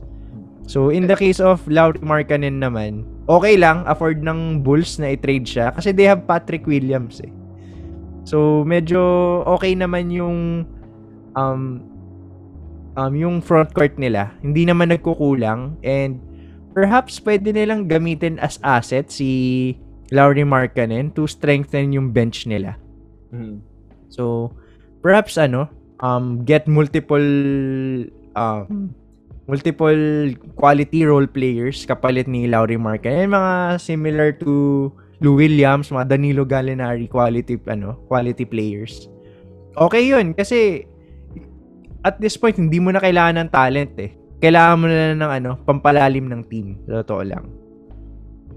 So, 0.65 0.89
in 0.89 1.05
the 1.05 1.13
case 1.13 1.37
of 1.37 1.61
Lauri 1.69 2.01
Markkanen 2.01 2.57
naman, 2.57 3.05
okay 3.29 3.53
lang, 3.53 3.85
afford 3.85 4.25
ng 4.25 4.65
Bulls 4.65 4.97
na 4.97 5.13
i-trade 5.13 5.45
siya 5.45 5.69
kasi 5.69 5.93
they 5.93 6.09
have 6.09 6.25
Patrick 6.25 6.65
Williams 6.65 7.21
eh. 7.21 7.29
So, 8.25 8.65
medyo 8.65 8.97
okay 9.45 9.77
naman 9.77 10.09
yung 10.09 10.65
um, 11.37 11.61
um, 12.97 13.13
yung 13.13 13.45
front 13.45 13.69
court 13.77 13.99
nila. 14.01 14.33
Hindi 14.41 14.65
naman 14.65 14.89
nagkukulang 14.89 15.77
and 15.85 16.17
perhaps 16.73 17.21
pwede 17.21 17.53
nilang 17.53 17.85
gamitin 17.85 18.41
as 18.41 18.57
asset 18.65 19.13
si 19.13 19.29
Lauri 20.09 20.41
Markkanen 20.41 21.13
to 21.13 21.29
strengthen 21.29 21.93
yung 21.93 22.09
bench 22.09 22.49
nila. 22.49 22.81
Mhm. 23.29 23.61
So, 24.09 24.55
perhaps 25.05 25.37
ano, 25.37 25.69
um, 26.01 26.41
get 26.41 26.65
multiple 26.65 27.29
um, 28.33 28.89
multiple 29.45 30.33
quality 30.57 31.05
role 31.05 31.29
players 31.29 31.85
kapalit 31.85 32.25
ni 32.25 32.49
Lauri 32.49 32.81
Markkanen. 32.81 33.29
Yung 33.29 33.37
mga 33.37 33.53
similar 33.77 34.33
to 34.41 34.89
Lou 35.21 35.37
Williams, 35.37 35.93
mga 35.93 36.17
Danilo 36.17 36.41
Gallinari 36.41 37.05
quality 37.05 37.61
ano, 37.69 38.01
quality 38.09 38.49
players. 38.49 39.05
Okay 39.77 40.09
'yun 40.09 40.33
kasi 40.33 40.89
at 42.01 42.17
this 42.17 42.33
point 42.33 42.57
hindi 42.57 42.81
mo 42.81 42.89
na 42.89 42.97
kailangan 42.97 43.45
ng 43.45 43.49
talent 43.53 43.93
eh. 44.01 44.09
Kailangan 44.41 44.77
mo 44.81 44.85
na 44.89 45.13
ng 45.13 45.31
ano, 45.41 45.51
pampalalim 45.61 46.25
ng 46.33 46.41
team. 46.49 46.81
Totoo 46.89 47.21
lang. 47.21 47.45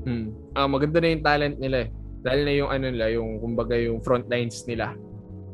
Hmm. 0.08 0.32
Ah, 0.56 0.68
maganda 0.68 1.00
na 1.04 1.12
yung 1.12 1.24
talent 1.24 1.56
nila 1.60 1.86
eh. 1.86 1.88
Dahil 2.18 2.40
na 2.44 2.52
yung 2.56 2.70
ano 2.72 2.84
nila, 2.88 3.06
yung 3.14 3.38
kumbaga 3.38 3.78
yung 3.78 4.02
front 4.02 4.26
lines 4.26 4.64
nila. 4.66 4.96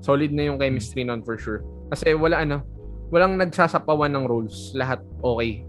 Solid 0.05 0.37
na 0.37 0.53
yung 0.53 0.61
chemistry 0.61 1.01
nun 1.01 1.25
for 1.25 1.41
sure. 1.41 1.65
Kasi 1.89 2.13
wala 2.13 2.45
ano, 2.45 2.61
walang 3.09 3.41
nagsasapawan 3.41 4.13
ng 4.13 4.29
roles. 4.29 4.77
Lahat 4.77 5.01
okay. 5.25 5.65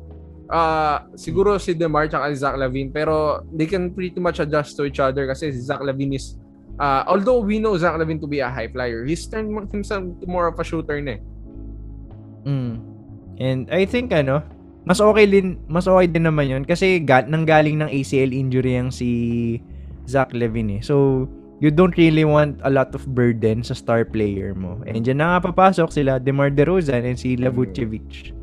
Ah, 0.51 1.07
siguro 1.17 1.55
si 1.57 1.73
DeMar 1.73 2.11
at 2.11 2.29
si 2.35 2.43
Zach 2.43 2.53
Lavine 2.53 2.93
pero 2.93 3.41
they 3.49 3.65
can 3.65 3.89
pretty 3.89 4.21
much 4.21 4.37
adjust 4.37 4.77
to 4.77 4.85
each 4.85 5.01
other 5.01 5.25
kasi 5.25 5.49
si 5.49 5.57
Zach 5.57 5.81
Lavine 5.81 6.19
is 6.19 6.37
ah, 6.77 7.01
although 7.09 7.41
we 7.41 7.57
know 7.57 7.73
Zach 7.79 7.97
Lavine 7.97 8.21
to 8.21 8.29
be 8.29 8.43
a 8.43 8.51
high 8.51 8.69
flyer, 8.69 9.07
he's 9.07 9.25
turned 9.25 9.49
himself 9.73 10.03
to 10.03 10.25
more 10.27 10.51
of 10.51 10.59
a 10.59 10.65
shooter 10.67 11.01
na 11.01 11.17
eh. 11.17 11.19
Mm. 12.45 12.73
And 13.41 13.61
I 13.73 13.89
think 13.89 14.13
ano, 14.13 14.45
mas 14.85 15.01
okay 15.01 15.25
din 15.25 15.57
mas 15.65 15.89
okay 15.89 16.05
din 16.05 16.29
naman 16.29 16.45
'yon 16.45 16.63
kasi 16.67 17.01
ga, 17.01 17.25
nanggaling 17.25 17.81
ng 17.81 17.89
ACL 17.89 18.29
injury 18.29 18.77
ang 18.77 18.93
si 18.93 19.09
Zach 20.05 20.29
Levine 20.29 20.77
eh. 20.77 20.81
So 20.85 21.25
you 21.59 21.71
don't 21.71 21.95
really 21.95 22.25
want 22.27 22.59
a 22.63 22.71
lot 22.71 22.91
of 22.95 23.07
burden 23.15 23.63
sa 23.63 23.73
star 23.73 24.03
player 24.03 24.51
mo. 24.55 24.83
And 24.83 25.05
dyan 25.05 25.23
na 25.23 25.35
nga 25.35 25.51
papasok 25.51 25.89
sila 25.91 26.19
DeMar 26.19 26.51
DeRozan 26.51 27.07
and 27.07 27.17
si 27.17 27.39
Lavucevic. 27.39 28.35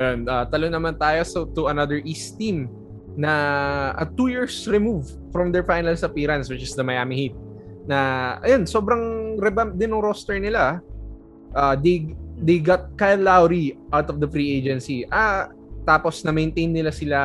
And 0.00 0.28
uh, 0.28 0.44
talo 0.48 0.68
naman 0.68 0.96
tayo 1.00 1.24
so 1.24 1.48
to 1.56 1.68
another 1.68 2.00
East 2.04 2.36
team 2.36 2.68
na 3.16 3.96
at 3.96 4.12
two 4.16 4.28
years 4.28 4.68
removed 4.68 5.16
from 5.32 5.48
their 5.48 5.64
finals 5.64 6.04
appearance 6.04 6.52
which 6.52 6.64
is 6.64 6.76
the 6.76 6.84
Miami 6.84 7.28
Heat. 7.28 7.34
Na 7.88 8.36
ayun, 8.44 8.68
sobrang 8.68 9.36
revamp 9.40 9.76
din 9.76 9.92
ng 9.92 10.00
roster 10.00 10.36
nila. 10.40 10.80
Uh, 11.56 11.72
they 11.76 12.12
they 12.40 12.60
got 12.60 12.92
Kyle 13.00 13.20
Lowry 13.20 13.76
out 13.92 14.12
of 14.12 14.20
the 14.20 14.28
free 14.28 14.56
agency. 14.60 15.08
Ah, 15.08 15.48
tapos 15.88 16.20
na 16.24 16.32
maintain 16.32 16.68
nila 16.68 16.92
sila 16.92 17.20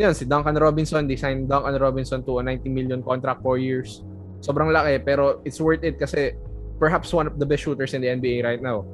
yun, 0.00 0.16
si 0.16 0.24
Duncan 0.24 0.56
Robinson, 0.56 1.04
they 1.04 1.20
signed 1.20 1.44
Duncan 1.44 1.76
Robinson 1.76 2.24
to 2.24 2.40
a 2.40 2.42
90 2.42 2.72
million 2.72 3.00
contract 3.04 3.44
4 3.44 3.60
years. 3.60 4.00
Sobrang 4.40 4.72
laki 4.72 5.04
pero 5.04 5.44
it's 5.44 5.60
worth 5.60 5.84
it 5.84 6.00
kasi 6.00 6.32
perhaps 6.80 7.12
one 7.12 7.28
of 7.28 7.36
the 7.36 7.44
best 7.44 7.68
shooters 7.68 7.92
in 7.92 8.00
the 8.00 8.08
NBA 8.08 8.40
right 8.40 8.64
now. 8.64 8.88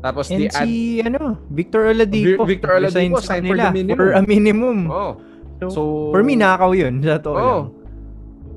Tapos 0.00 0.28
And 0.28 0.44
they 0.44 0.48
add 0.52 0.68
si 0.68 1.00
ano, 1.00 1.40
Victor 1.48 1.88
Oladipo. 1.88 2.44
Vi- 2.44 2.56
Victor 2.56 2.76
Oladipo 2.76 3.16
Resigns 3.16 3.24
signed 3.24 3.48
for 3.48 3.56
the 3.56 3.72
minimum. 3.72 3.96
For 3.96 4.10
a 4.12 4.22
minimum. 4.22 4.78
Oh. 4.88 5.12
So, 5.60 5.64
So, 5.68 5.80
for 6.12 6.20
me, 6.24 6.36
nakakaw 6.36 6.72
yun. 6.72 7.00
Sa 7.04 7.16
totoo 7.16 7.32
Oh. 7.32 7.40
lang. 7.40 7.64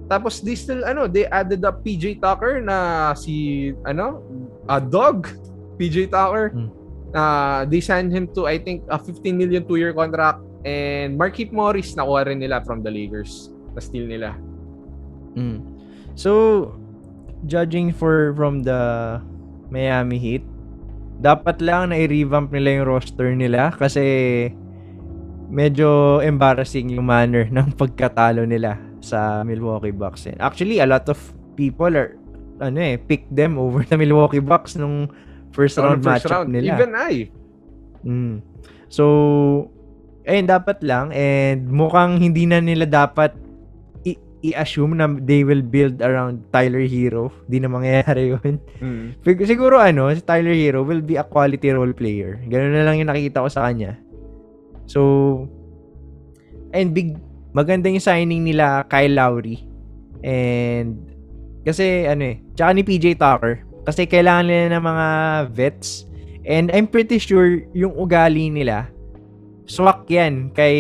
Tapos 0.08 0.44
they 0.44 0.56
still 0.56 0.84
ano, 0.84 1.08
they 1.08 1.24
added 1.28 1.64
up 1.64 1.80
PJ 1.84 2.20
Tucker 2.20 2.60
na 2.60 3.12
si 3.16 3.72
ano, 3.88 4.20
a 4.68 4.80
dog 4.80 5.32
PJ 5.80 6.12
Tucker. 6.12 6.52
Hmm. 6.52 6.70
Uh, 7.14 7.64
they 7.68 7.80
signed 7.80 8.12
him 8.12 8.28
to 8.36 8.48
I 8.48 8.60
think 8.60 8.84
a 8.90 9.00
15 9.00 9.36
million 9.36 9.64
two-year 9.64 9.92
contract 9.94 10.44
and 10.64 11.20
Markieff 11.20 11.52
Morris 11.52 11.96
nakuha 11.96 12.28
rin 12.28 12.40
nila 12.40 12.64
from 12.64 12.84
the 12.84 12.92
Lakers. 12.92 13.52
Na 13.74 13.82
steal 13.82 14.08
nila. 14.08 14.36
Mm. 15.36 15.60
So, 16.14 16.72
judging 17.50 17.92
for 17.92 18.32
from 18.38 18.64
the 18.64 19.18
Miami 19.74 20.22
Heat, 20.22 20.44
dapat 21.20 21.60
lang 21.60 21.92
na 21.92 22.00
i-revamp 22.00 22.54
nila 22.54 22.82
yung 22.82 22.88
roster 22.88 23.34
nila 23.34 23.74
kasi 23.74 24.04
medyo 25.54 26.22
embarrassing 26.22 26.94
yung 26.94 27.06
manner 27.06 27.50
ng 27.50 27.74
pagkatalo 27.82 28.46
nila 28.46 28.78
sa 29.04 29.42
Milwaukee 29.44 29.94
Bucks. 29.94 30.30
And 30.30 30.40
actually, 30.40 30.80
a 30.80 30.88
lot 30.88 31.10
of 31.10 31.18
people 31.58 31.92
are 31.94 32.18
ano 32.62 32.80
eh, 32.80 32.96
pick 33.02 33.28
them 33.34 33.58
over 33.58 33.84
the 33.84 33.98
Milwaukee 33.98 34.42
Bucks 34.42 34.78
nung 34.78 35.10
first 35.52 35.78
round 35.78 36.02
first 36.06 36.26
matchup 36.26 36.46
round, 36.46 36.50
nila. 36.54 36.78
even 36.78 36.92
I. 36.96 37.14
Mm. 38.06 38.36
So, 38.88 39.74
ayun, 40.24 40.48
dapat 40.48 40.80
lang. 40.82 41.12
And 41.12 41.68
mukhang 41.68 42.18
hindi 42.18 42.44
na 42.46 42.60
nila 42.60 42.86
dapat 42.86 43.36
i- 44.04 44.20
i-assume 44.44 44.96
na 44.96 45.08
they 45.08 45.44
will 45.44 45.64
build 45.64 46.00
around 46.00 46.44
Tyler 46.50 46.84
Hero. 46.84 47.32
Di 47.46 47.60
na 47.60 47.68
mangyayari 47.68 48.36
yun. 48.36 48.60
Mm. 48.80 49.06
Sig- 49.20 49.48
Siguro 49.48 49.80
ano, 49.80 50.12
si 50.12 50.22
Tyler 50.22 50.56
Hero 50.56 50.84
will 50.84 51.02
be 51.02 51.16
a 51.16 51.24
quality 51.24 51.72
role 51.72 51.92
player. 51.92 52.40
Ganun 52.46 52.76
na 52.76 52.84
lang 52.84 53.00
yung 53.00 53.10
nakikita 53.10 53.44
ko 53.44 53.50
sa 53.50 53.68
kanya. 53.68 53.96
So, 54.86 55.00
and 56.72 56.92
big, 56.92 57.16
maganda 57.52 57.88
yung 57.88 58.04
signing 58.04 58.44
nila 58.44 58.84
Kyle 58.88 59.16
Lowry. 59.16 59.64
And, 60.24 61.04
kasi 61.64 62.04
ano 62.04 62.36
eh, 62.36 62.36
tsaka 62.56 62.70
ni 62.76 62.84
PJ 62.84 63.16
Tucker. 63.16 63.64
Kasi 63.84 64.08
kailangan 64.08 64.48
nila 64.48 64.80
ng 64.80 64.84
mga 64.84 65.08
vets. 65.52 66.08
And 66.44 66.68
I'm 66.72 66.88
pretty 66.88 67.20
sure 67.20 67.64
yung 67.72 67.96
ugali 67.96 68.52
nila, 68.52 68.92
swak 69.66 70.08
yan 70.12 70.52
kay 70.52 70.78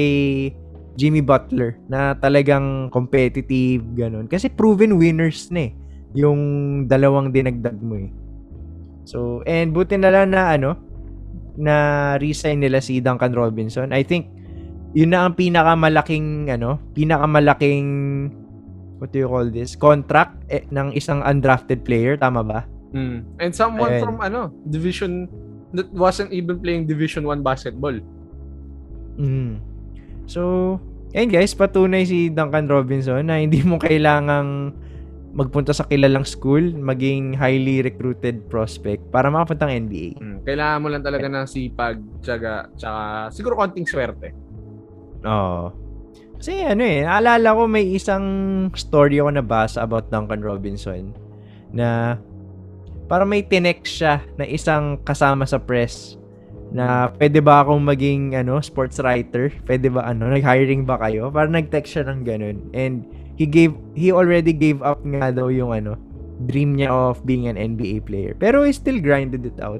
Jimmy 0.93 1.25
Butler 1.25 1.79
na 1.89 2.13
talagang 2.13 2.89
competitive, 2.93 3.81
ganun. 3.97 4.29
Kasi 4.29 4.49
proven 4.49 5.01
winners 5.01 5.49
na 5.49 5.69
eh 5.69 5.73
yung 6.13 6.39
dalawang 6.85 7.33
dinagdag 7.33 7.77
mo 7.81 7.97
eh. 7.97 8.13
So, 9.03 9.41
and 9.49 9.73
buti 9.73 9.97
na 9.97 10.13
lang 10.13 10.31
na 10.31 10.53
ano, 10.53 10.77
na 11.57 11.75
resign 12.21 12.61
nila 12.61 12.79
si 12.79 13.01
Duncan 13.01 13.33
Robinson. 13.33 13.91
I 13.91 14.05
think 14.05 14.29
yun 14.93 15.11
na 15.11 15.25
ang 15.25 15.33
pinakamalaking 15.33 16.53
ano, 16.53 16.77
pinakamalaking 16.93 17.89
what 19.01 19.11
do 19.11 19.19
you 19.19 19.27
call 19.27 19.49
this? 19.49 19.75
Contract 19.75 20.37
eh, 20.47 20.63
ng 20.69 20.93
isang 20.95 21.19
undrafted 21.25 21.83
player, 21.83 22.15
tama 22.15 22.45
ba? 22.45 22.63
Mm. 22.93 23.25
And 23.41 23.51
someone 23.51 23.99
Ayan. 23.99 24.01
from 24.05 24.15
ano, 24.21 24.53
division 24.69 25.27
that 25.73 25.89
wasn't 25.91 26.29
even 26.31 26.61
playing 26.61 26.85
division 26.85 27.25
1 27.25 27.41
basketball. 27.41 27.97
Mm. 29.19 29.61
So, 30.25 30.75
ayun 31.13 31.29
guys, 31.29 31.53
patunay 31.53 32.07
si 32.07 32.33
Duncan 32.33 32.65
Robinson 32.65 33.27
na 33.27 33.41
hindi 33.41 33.61
mo 33.61 33.77
kailangang 33.77 34.73
magpunta 35.33 35.73
sa 35.73 35.89
kilalang 35.89 36.25
school, 36.29 36.61
maging 36.77 37.33
highly 37.33 37.81
recruited 37.81 38.45
prospect 38.53 39.01
para 39.09 39.33
makapunta 39.33 39.65
ng 39.65 39.89
NBA. 39.89 40.09
Mm. 40.21 40.37
Kailangan 40.45 40.79
mo 40.79 40.87
lang 40.93 41.03
talaga 41.03 41.25
ng 41.25 41.45
sipag, 41.49 41.97
tiyaga, 42.21 42.69
tsaka 42.77 43.01
siguro 43.33 43.57
konting 43.57 43.89
swerte. 43.89 44.29
Oo. 45.25 45.73
Kasi 46.37 46.59
ano 46.61 46.83
eh, 46.85 47.01
naalala 47.07 47.55
ko 47.55 47.65
may 47.65 47.95
isang 47.95 48.25
story 48.77 49.17
ako 49.17 49.31
nabasa 49.33 49.79
about 49.81 50.11
Duncan 50.11 50.43
Robinson 50.43 51.15
na 51.73 52.19
para 53.07 53.23
may 53.25 53.41
tinext 53.41 54.03
siya 54.03 54.21
na 54.37 54.45
isang 54.45 55.01
kasama 55.01 55.47
sa 55.47 55.57
press 55.57 56.19
na 56.73 57.13
pwede 57.21 57.37
ba 57.39 57.61
akong 57.61 57.85
maging 57.85 58.33
ano 58.33 58.57
sports 58.59 58.97
writer? 58.97 59.53
Pwede 59.69 59.93
ba 59.93 60.09
ano, 60.09 60.27
nag-hiring 60.33 60.83
ba 60.83 60.97
kayo? 60.97 61.29
Para 61.29 61.45
nag-text 61.45 61.93
siya 61.93 62.09
ng 62.09 62.25
ganun. 62.25 62.57
And 62.73 63.05
he 63.37 63.45
gave 63.45 63.77
he 63.93 64.09
already 64.09 64.51
gave 64.51 64.81
up 64.81 65.05
nga 65.05 65.29
daw 65.29 65.53
yung 65.53 65.69
ano 65.69 65.95
dream 66.49 66.75
niya 66.75 66.89
of 66.89 67.21
being 67.29 67.45
an 67.45 67.55
NBA 67.55 68.09
player. 68.09 68.33
Pero 68.33 68.65
he 68.65 68.73
still 68.73 68.97
grinded 68.97 69.45
it 69.45 69.57
out. 69.61 69.79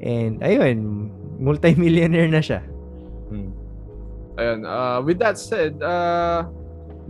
And 0.00 0.40
ayun, 0.40 1.12
multi-millionaire 1.36 2.32
na 2.32 2.40
siya. 2.40 2.64
Mm. 3.28 3.52
Ayun, 4.38 4.60
uh, 4.64 4.98
with 5.04 5.20
that 5.20 5.36
said, 5.36 5.76
uh, 5.82 6.48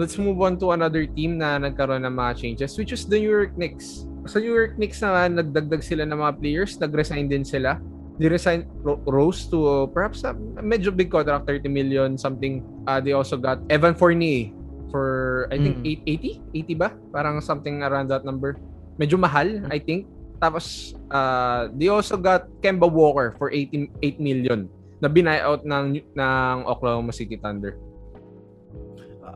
let's 0.01 0.17
move 0.19 0.41
on 0.41 0.59
to 0.59 0.73
another 0.73 1.07
team 1.07 1.39
na 1.39 1.61
nagkaroon 1.61 2.03
ng 2.03 2.15
mga 2.17 2.33
changes, 2.41 2.75
which 2.75 2.91
is 2.91 3.07
the 3.07 3.21
New 3.21 3.31
York 3.31 3.55
Knicks. 3.55 4.09
Sa 4.27 4.41
New 4.41 4.53
York 4.53 4.81
Knicks 4.81 5.01
naman, 5.05 5.37
nagdagdag 5.37 5.85
sila 5.85 6.03
ng 6.09 6.19
mga 6.19 6.33
players, 6.41 6.81
nag-resign 6.81 7.29
din 7.29 7.45
sila. 7.45 7.79
They 8.19 8.27
resign 8.27 8.67
Ro- 8.83 8.99
Rose 9.07 9.47
to 9.55 9.59
uh, 9.63 9.87
perhaps 9.87 10.27
a 10.27 10.35
medyo 10.59 10.91
big 10.91 11.07
contract, 11.07 11.47
30 11.47 11.71
million 11.71 12.19
something. 12.19 12.67
Uh, 12.83 12.99
they 12.99 13.15
also 13.15 13.39
got 13.39 13.63
Evan 13.71 13.95
Fournier 13.95 14.51
for 14.91 15.47
I 15.55 15.59
think 15.63 15.87
Mm. 15.87 16.03
880, 16.11 16.75
80 16.75 16.83
ba? 16.83 16.89
Parang 17.15 17.39
something 17.39 17.87
around 17.87 18.11
that 18.11 18.27
number. 18.27 18.59
Medyo 18.99 19.23
mahal, 19.23 19.47
I 19.71 19.79
think. 19.79 20.11
Tapos 20.43 20.99
uh, 21.15 21.71
they 21.79 21.87
also 21.87 22.19
got 22.19 22.51
Kemba 22.59 22.91
Walker 22.91 23.39
for 23.39 23.55
18 23.55 24.03
8 24.03 24.19
million 24.19 24.67
na 24.99 25.07
binayout 25.07 25.63
ng 25.63 26.03
ng 26.03 26.57
Oklahoma 26.67 27.15
City 27.15 27.39
Thunder. 27.39 27.79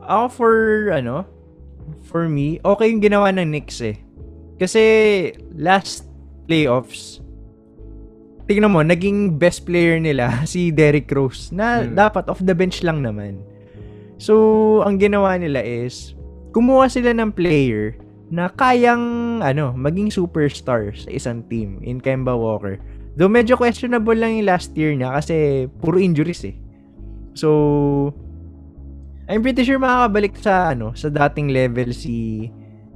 Ako 0.03 0.27
for, 0.27 0.53
ano, 0.91 1.23
for 2.03 2.27
me, 2.27 2.59
okay 2.59 2.91
yung 2.91 2.99
ginawa 2.99 3.31
ng 3.31 3.47
Knicks 3.47 3.79
eh. 3.79 3.95
Kasi 4.59 4.83
last 5.55 6.11
playoffs, 6.43 7.22
tingnan 8.53 8.69
mo, 8.69 8.85
naging 8.85 9.41
best 9.41 9.65
player 9.65 9.97
nila 9.97 10.29
si 10.49 10.69
Derrick 10.69 11.09
Rose 11.09 11.49
na 11.49 11.81
Hmm. 11.81 11.97
dapat 11.97 12.29
off 12.29 12.37
the 12.39 12.53
bench 12.53 12.85
lang 12.85 13.01
naman. 13.01 13.41
So, 14.21 14.85
ang 14.85 15.01
ginawa 15.01 15.35
nila 15.35 15.59
is, 15.59 16.13
kumuha 16.53 16.85
sila 16.87 17.11
ng 17.11 17.33
player 17.33 17.97
na 18.29 18.47
kayang 18.47 19.01
ano, 19.41 19.73
maging 19.73 20.13
superstar 20.13 20.93
sa 20.93 21.09
isang 21.09 21.41
team 21.49 21.81
in 21.81 21.97
Kemba 21.97 22.37
Walker. 22.37 22.77
Though 23.13 23.29
medyo 23.29 23.57
questionable 23.57 24.17
lang 24.17 24.37
yung 24.37 24.47
last 24.49 24.73
year 24.73 24.93
niya 24.93 25.17
kasi 25.17 25.65
puro 25.81 25.97
injuries 25.97 26.45
eh. 26.45 26.55
So, 27.33 27.49
I'm 29.27 29.41
pretty 29.41 29.65
sure 29.65 29.77
makakabalik 29.77 30.33
sa 30.37 30.71
ano, 30.71 30.93
sa 30.93 31.09
dating 31.09 31.51
level 31.51 31.93
si 31.93 32.47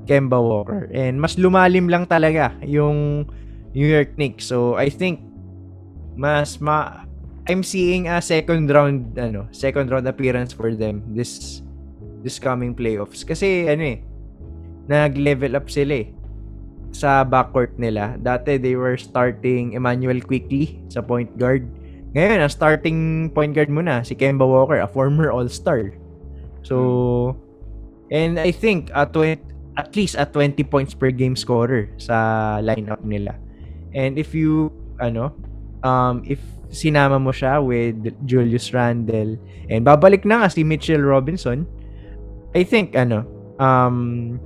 Kemba 0.07 0.39
Walker. 0.39 0.87
And 0.89 1.19
mas 1.19 1.35
lumalim 1.35 1.85
lang 1.85 2.07
talaga 2.07 2.55
yung 2.63 3.27
New 3.75 3.85
York 3.85 4.15
Knicks. 4.15 4.47
So, 4.47 4.73
I 4.73 4.89
think 4.89 5.21
mas 6.17 6.57
ma 6.57 7.05
I'm 7.47 7.63
seeing 7.63 8.11
a 8.11 8.19
second 8.19 8.67
round 8.67 9.15
ano, 9.15 9.47
second 9.55 9.87
round 9.87 10.09
appearance 10.09 10.51
for 10.51 10.75
them 10.75 11.05
this 11.15 11.63
this 12.25 12.41
coming 12.41 12.75
playoffs. 12.75 13.23
Kasi 13.23 13.71
ano 13.71 13.95
eh, 13.95 13.97
nag-level 14.91 15.55
up 15.55 15.71
sila 15.71 16.03
eh 16.03 16.07
sa 16.91 17.23
backcourt 17.23 17.77
nila. 17.79 18.19
Dati 18.19 18.59
they 18.59 18.75
were 18.75 18.97
starting 18.99 19.77
Emmanuel 19.77 20.19
Quickly 20.19 20.81
sa 20.91 20.99
point 20.99 21.29
guard. 21.39 21.63
Ngayon, 22.17 22.39
ang 22.41 22.51
starting 22.51 22.99
point 23.31 23.53
guard 23.53 23.69
mo 23.69 23.83
na 23.83 24.01
si 24.01 24.17
Kemba 24.17 24.47
Walker, 24.47 24.79
a 24.81 24.89
former 24.89 25.29
All-Star. 25.29 25.93
So, 26.65 27.37
and 28.09 28.39
I 28.41 28.49
think 28.49 28.89
at 28.95 29.13
at 29.77 29.93
least 29.93 30.17
at 30.17 30.33
20 30.33 30.57
points 30.65 30.97
per 30.97 31.13
game 31.13 31.37
scorer 31.37 31.93
sa 32.01 32.57
lineup 32.59 33.05
nila. 33.05 33.37
And 33.93 34.17
if 34.17 34.33
you 34.33 34.73
ano, 34.97 35.31
um 35.83 36.23
if 36.25 36.39
sinama 36.67 37.19
mo 37.19 37.31
siya 37.31 37.63
with 37.63 38.11
Julius 38.27 38.75
Randle 38.75 39.39
and 39.71 39.87
babalik 39.87 40.27
na 40.27 40.43
nga 40.43 40.49
si 40.51 40.63
Mitchell 40.63 41.03
Robinson, 41.03 41.63
I 42.55 42.63
think 42.63 42.95
ano, 42.95 43.23
um 43.59 44.39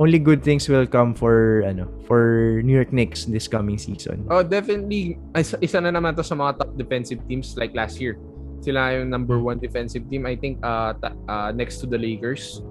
only 0.00 0.18
good 0.18 0.42
things 0.42 0.66
will 0.66 0.86
come 0.88 1.14
for 1.14 1.62
ano 1.62 1.86
for 2.08 2.58
New 2.64 2.74
York 2.74 2.90
Knicks 2.90 3.28
this 3.28 3.46
coming 3.46 3.78
season. 3.78 4.26
Oh, 4.32 4.42
definitely 4.42 5.20
isa, 5.36 5.58
isa 5.62 5.78
na 5.78 5.92
naman 5.94 6.16
to 6.16 6.24
sa 6.24 6.34
mga 6.34 6.64
top 6.64 6.70
defensive 6.74 7.20
teams 7.28 7.54
like 7.54 7.76
last 7.76 8.00
year. 8.00 8.18
Sila 8.62 8.94
yung 8.94 9.10
number 9.10 9.38
one 9.42 9.58
defensive 9.58 10.06
team 10.10 10.26
I 10.26 10.34
think 10.38 10.58
uh, 10.62 10.94
ta- 10.98 11.18
uh 11.28 11.50
next 11.54 11.78
to 11.82 11.86
the 11.86 11.98
Lakers. 11.98 12.62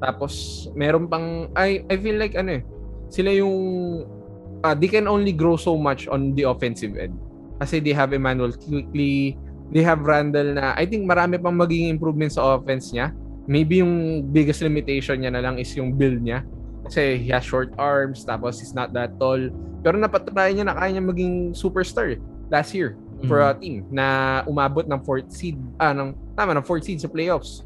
Tapos 0.00 0.66
meron 0.76 1.08
pang 1.08 1.52
I 1.56 1.84
I 1.88 1.96
feel 2.00 2.16
like 2.16 2.36
ano 2.36 2.60
eh 2.60 2.64
sila 3.10 3.30
yung 3.30 3.56
uh, 4.64 4.74
they 4.76 4.88
can 4.88 5.08
only 5.08 5.32
grow 5.32 5.56
so 5.56 5.76
much 5.76 6.08
on 6.08 6.32
the 6.36 6.44
offensive 6.46 6.96
end. 6.96 7.16
Kasi 7.60 7.80
they 7.80 7.92
have 7.96 8.12
Emmanuel 8.12 8.52
Quickly, 8.52 9.36
they 9.72 9.82
have 9.82 10.04
Randall 10.04 10.56
na 10.56 10.76
I 10.76 10.84
think 10.84 11.08
marami 11.08 11.40
pang 11.40 11.56
magiging 11.56 11.90
improvement 11.90 12.32
sa 12.32 12.56
offense 12.56 12.92
niya. 12.92 13.12
Maybe 13.46 13.80
yung 13.80 14.26
biggest 14.34 14.60
limitation 14.60 15.22
niya 15.22 15.32
na 15.32 15.40
lang 15.40 15.56
is 15.56 15.70
yung 15.76 15.94
build 15.94 16.20
niya. 16.20 16.44
Kasi 16.86 17.18
he 17.18 17.28
has 17.34 17.42
short 17.42 17.74
arms, 17.78 18.22
tapos 18.22 18.62
he's 18.62 18.74
not 18.74 18.94
that 18.94 19.18
tall. 19.18 19.38
Pero 19.82 19.98
napatunayan 19.98 20.62
niya 20.62 20.66
na 20.70 20.74
kaya 20.74 20.90
niya 20.94 21.04
maging 21.04 21.34
superstar 21.54 22.14
last 22.50 22.74
year 22.74 22.94
for 23.26 23.40
a 23.42 23.56
team 23.56 23.88
na 23.90 24.42
umabot 24.44 24.84
ng 24.84 25.00
fourth 25.02 25.30
seed, 25.32 25.56
ah, 25.80 25.90
ng, 25.96 26.12
tama, 26.36 26.52
ng 26.54 26.66
fourth 26.66 26.84
seed 26.84 27.00
sa 27.00 27.08
playoffs. 27.08 27.64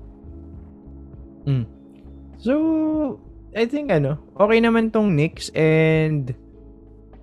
So, 2.40 3.20
I 3.52 3.66
think 3.66 3.90
ano, 3.90 4.16
okay 4.38 4.62
naman 4.62 4.94
tong 4.94 5.12
Knicks 5.12 5.50
and 5.52 6.32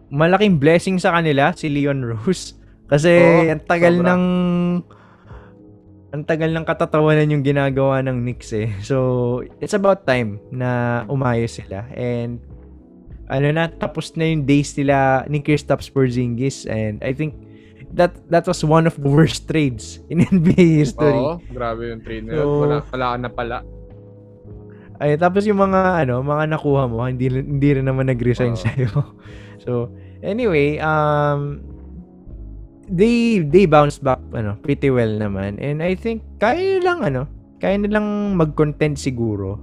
malaking 0.10 0.58
blessing 0.58 0.96
sa 0.98 1.12
kanila 1.14 1.52
si 1.52 1.68
Leon 1.68 2.00
Rose 2.02 2.56
kasi 2.92 3.12
Oo, 3.12 3.52
ang 3.52 3.64
tagal 3.64 3.96
sobra. 4.00 4.08
ng 4.16 4.24
ang 6.08 6.24
tagal 6.24 6.56
ng 6.56 6.64
katatawanan 6.64 7.28
yung 7.28 7.44
ginagawa 7.44 8.00
ng 8.00 8.24
Knicks 8.24 8.56
eh. 8.56 8.72
So, 8.80 9.44
it's 9.60 9.76
about 9.76 10.08
time 10.08 10.40
na 10.56 11.04
umayos 11.12 11.60
sila 11.60 11.84
and 11.92 12.40
ano 13.28 13.52
na 13.52 13.68
tapos 13.68 14.16
na 14.16 14.24
yung 14.24 14.48
days 14.48 14.72
nila 14.80 15.28
ni 15.28 15.44
Kristaps 15.44 15.92
Porzingis 15.92 16.64
and 16.64 17.04
I 17.04 17.12
think 17.12 17.36
that 17.92 18.16
that 18.32 18.48
was 18.48 18.64
one 18.64 18.88
of 18.88 18.96
the 18.96 19.12
worst 19.12 19.52
trades 19.52 20.00
in 20.08 20.24
NBA 20.32 20.80
history. 20.80 21.12
Oo, 21.12 21.44
grabe 21.52 21.92
yung 21.92 22.00
trade 22.00 22.24
na 22.24 22.32
yun. 22.32 22.40
So- 22.40 22.64
Wala, 22.64 22.76
wala 22.88 23.08
na 23.20 23.30
pala. 23.30 23.58
Ay, 24.98 25.14
tapos 25.14 25.46
yung 25.46 25.62
mga 25.62 26.08
ano, 26.08 26.24
mga 26.26 26.58
nakuha 26.58 26.90
mo, 26.90 27.06
hindi 27.06 27.30
hindi 27.30 27.70
rin 27.70 27.86
naman 27.86 28.10
nag-resign 28.10 28.56
Oo. 28.56 28.64
sa 28.64 28.72
so, 29.62 29.92
anyway, 30.24 30.78
um 30.80 31.62
they 32.88 33.44
they 33.44 33.68
bounced 33.68 34.04
back 34.04 34.20
ano, 34.32 34.56
pretty 34.64 34.90
well 34.90 35.12
naman. 35.12 35.60
And 35.60 35.84
I 35.84 35.94
think 35.94 36.24
kaya 36.40 36.80
nilang 36.80 37.04
ano, 37.04 37.22
kaya 37.60 37.76
nilang 37.78 38.40
mag-content 38.40 38.96
siguro. 38.98 39.60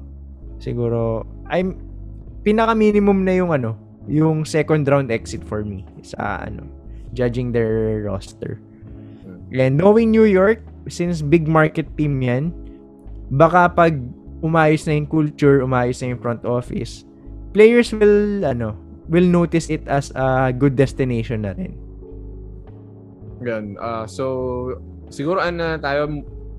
Siguro 0.61 1.25
I'm 1.49 1.81
pinaka 2.45 2.77
minimum 2.77 3.25
na 3.25 3.35
yung 3.41 3.51
ano, 3.51 3.77
yung 4.07 4.45
second 4.45 4.85
round 4.85 5.09
exit 5.09 5.41
for 5.45 5.65
me 5.65 5.85
sa 6.05 6.45
ano, 6.45 6.69
judging 7.17 7.51
their 7.51 8.05
roster. 8.05 8.61
And 9.55 9.79
knowing 9.79 10.11
New 10.11 10.29
York, 10.29 10.61
since 10.91 11.23
big 11.23 11.49
market 11.49 11.89
team 11.97 12.21
yan, 12.21 12.53
baka 13.33 13.71
pag 13.73 13.97
umayos 14.45 14.85
na 14.85 14.99
yung 14.99 15.09
culture, 15.09 15.65
umayos 15.65 16.03
na 16.05 16.13
yung 16.13 16.21
front 16.21 16.45
office, 16.45 17.09
players 17.57 17.95
will, 17.97 18.45
ano, 18.45 18.77
will 19.07 19.27
notice 19.27 19.69
it 19.69 19.85
as 19.87 20.09
a 20.15 20.51
good 20.51 20.75
destination 20.75 21.43
na 21.43 21.53
rin. 21.53 21.73
Yan. 23.45 23.77
Ah, 23.77 24.05
so, 24.05 24.25
siguro 25.09 25.39
ano 25.39 25.77
na 25.77 25.79
tayo, 25.79 26.09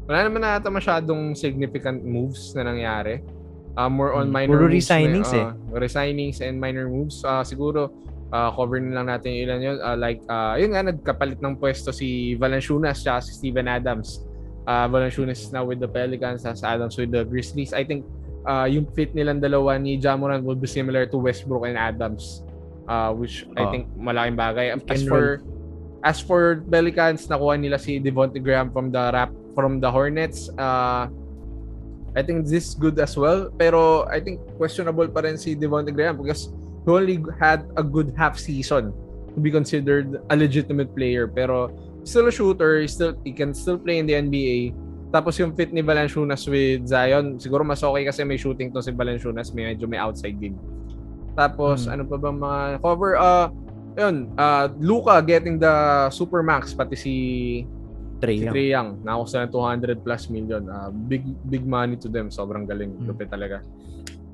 wala 0.05 0.19
naman 0.21 0.41
na 0.41 0.55
ata 0.55 0.69
masyadong 0.69 1.33
significant 1.33 2.05
moves 2.05 2.53
na 2.53 2.61
nangyari. 2.63 3.25
Ah, 3.73 3.89
more 3.89 4.13
on 4.13 4.29
Hmm, 4.29 4.35
minor 4.45 4.55
puro 4.55 4.67
moves. 4.67 4.87
na- 4.87 4.95
resignings 4.95 5.31
eh. 5.33 5.45
resignings 5.73 6.37
and 6.39 6.55
minor 6.55 6.87
moves. 6.87 7.25
Ah, 7.25 7.41
siguro, 7.41 7.89
uh, 8.29 8.49
cover 8.51 8.79
na 8.79 9.01
lang 9.01 9.07
natin 9.09 9.33
yung 9.33 9.41
ilan 9.43 9.59
yun. 9.61 9.77
Uh, 9.79 9.97
like, 9.97 10.21
uh, 10.27 10.55
yun 10.55 10.71
nga, 10.71 10.85
nagkapalit 10.85 11.39
ng 11.39 11.57
pwesto 11.57 11.89
si 11.89 12.35
Valanciunas 12.35 13.01
at 13.03 13.23
si 13.23 13.33
Steven 13.33 13.65
Adams. 13.65 14.23
Uh, 14.63 14.85
Valanciunas 14.87 15.41
is 15.41 15.51
now 15.51 15.61
with 15.61 15.77
the 15.77 15.89
Pelicans, 15.89 16.41
as 16.41 16.61
Adams 16.61 16.95
with 16.95 17.09
the 17.09 17.21
Grizzlies. 17.21 17.69
I 17.69 17.83
think 17.83 18.05
uh, 18.47 18.65
yung 18.65 18.85
fit 18.93 19.11
nilang 19.13 19.41
dalawa 19.41 19.75
ni 19.75 19.97
Jamoran 19.97 20.41
will 20.45 20.57
be 20.57 20.69
similar 20.69 21.05
to 21.05 21.17
Westbrook 21.17 21.65
and 21.65 21.77
Adams. 21.77 22.41
Uh, 22.85 23.09
which 23.17 23.49
I 23.57 23.65
Oh. 23.65 23.71
think 23.73 23.89
malaking 23.97 24.37
bagay. 24.37 24.69
As 24.77 25.01
for 25.09 25.41
as 26.05 26.21
for 26.21 26.61
Pelicans, 26.69 27.25
nakuha 27.25 27.57
nila 27.57 27.81
si 27.81 27.97
Devontae 27.97 28.37
Graham 28.37 28.69
from 28.69 28.93
the 28.93 29.09
rap 29.09 29.33
from 29.57 29.81
the 29.81 29.89
Hornets. 29.89 30.53
Uh, 30.53 31.09
I 32.13 32.21
think 32.21 32.45
this 32.45 32.69
is 32.69 32.73
good 32.77 32.93
as 33.01 33.17
well. 33.17 33.49
Pero 33.57 34.05
I 34.05 34.21
think 34.21 34.37
questionable 34.61 35.09
pa 35.09 35.25
rin 35.25 35.33
si 35.33 35.57
Devontae 35.57 35.89
Graham 35.97 36.21
because 36.21 36.53
he 36.85 36.87
only 36.93 37.17
had 37.41 37.65
a 37.73 37.81
good 37.81 38.13
half 38.13 38.37
season 38.37 38.93
to 39.33 39.37
be 39.41 39.49
considered 39.49 40.21
a 40.29 40.35
legitimate 40.37 40.93
player. 40.93 41.25
Pero 41.25 41.73
still 42.05 42.29
a 42.29 42.31
shooter, 42.31 42.85
still 42.85 43.17
he 43.25 43.33
can 43.33 43.49
still 43.57 43.81
play 43.81 43.97
in 43.97 44.05
the 44.05 44.13
NBA. 44.13 44.77
Tapos 45.15 45.39
yung 45.39 45.55
fit 45.55 45.71
ni 45.71 45.79
Valanciunas 45.79 46.43
with 46.43 46.83
Zion, 46.85 47.39
siguro 47.39 47.63
mas 47.63 47.79
okay 47.79 48.03
kasi 48.03 48.27
may 48.27 48.35
shooting 48.35 48.67
to 48.67 48.83
si 48.83 48.91
Valanciunas, 48.91 49.55
may 49.55 49.71
medyo 49.71 49.87
may 49.87 49.95
outside 49.95 50.35
game. 50.35 50.59
Tapos 51.33 51.87
Hmm. 51.87 51.95
ano 51.95 52.03
pa 52.03 52.15
ba 52.17 52.29
mga 52.29 52.59
cover 52.79 53.15
uh 53.15 53.47
yun, 53.95 54.27
uh, 54.35 54.67
Luka 54.75 55.23
getting 55.23 55.55
the 55.55 55.71
Supermax 56.11 56.75
pati 56.75 56.99
si 56.99 57.13
Trey 58.15 58.39
si. 58.39 58.47
Trae 58.47 58.71
Young. 58.71 58.99
Nakakuha 59.03 59.47
ng 59.47 59.51
200 59.51 59.99
plus 60.01 60.23
million. 60.27 60.63
Uh, 60.65 60.91
big 61.07 61.23
big 61.45 61.63
money 61.63 61.95
to 61.95 62.07
them. 62.07 62.27
Sobrang 62.27 62.63
galing. 62.63 62.91
Hmm. 62.91 63.07
Lupit 63.07 63.27
talaga. 63.27 63.63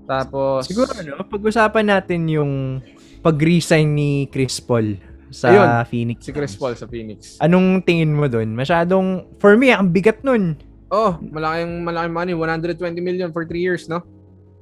Tapos 0.06 0.65
Siguro 0.65 0.89
ano, 0.91 1.22
pag-usapan 1.24 1.86
natin 1.88 2.26
yung 2.26 2.82
pag-resign 3.22 3.86
ni 3.86 4.12
Chris 4.28 4.58
Paul 4.58 4.98
sa 5.30 5.48
Ayun, 5.48 5.70
Phoenix. 5.88 6.26
si 6.26 6.34
Chris 6.34 6.58
Paul 6.58 6.74
sa 6.74 6.89
Phoenix. 6.89 7.38
Anong 7.38 7.80
tingin 7.82 8.12
mo 8.12 8.26
doon? 8.26 8.52
Masyadong, 8.52 9.30
for 9.38 9.56
me, 9.56 9.70
ang 9.70 9.88
bigat 9.88 10.26
nun. 10.26 10.58
Oh, 10.91 11.15
malaking 11.23 11.88
malaking 11.88 12.12
money, 12.13 12.34
120 12.36 12.75
million 12.99 13.32
for 13.32 13.47
3 13.47 13.58
years, 13.58 13.88
no? 13.88 14.04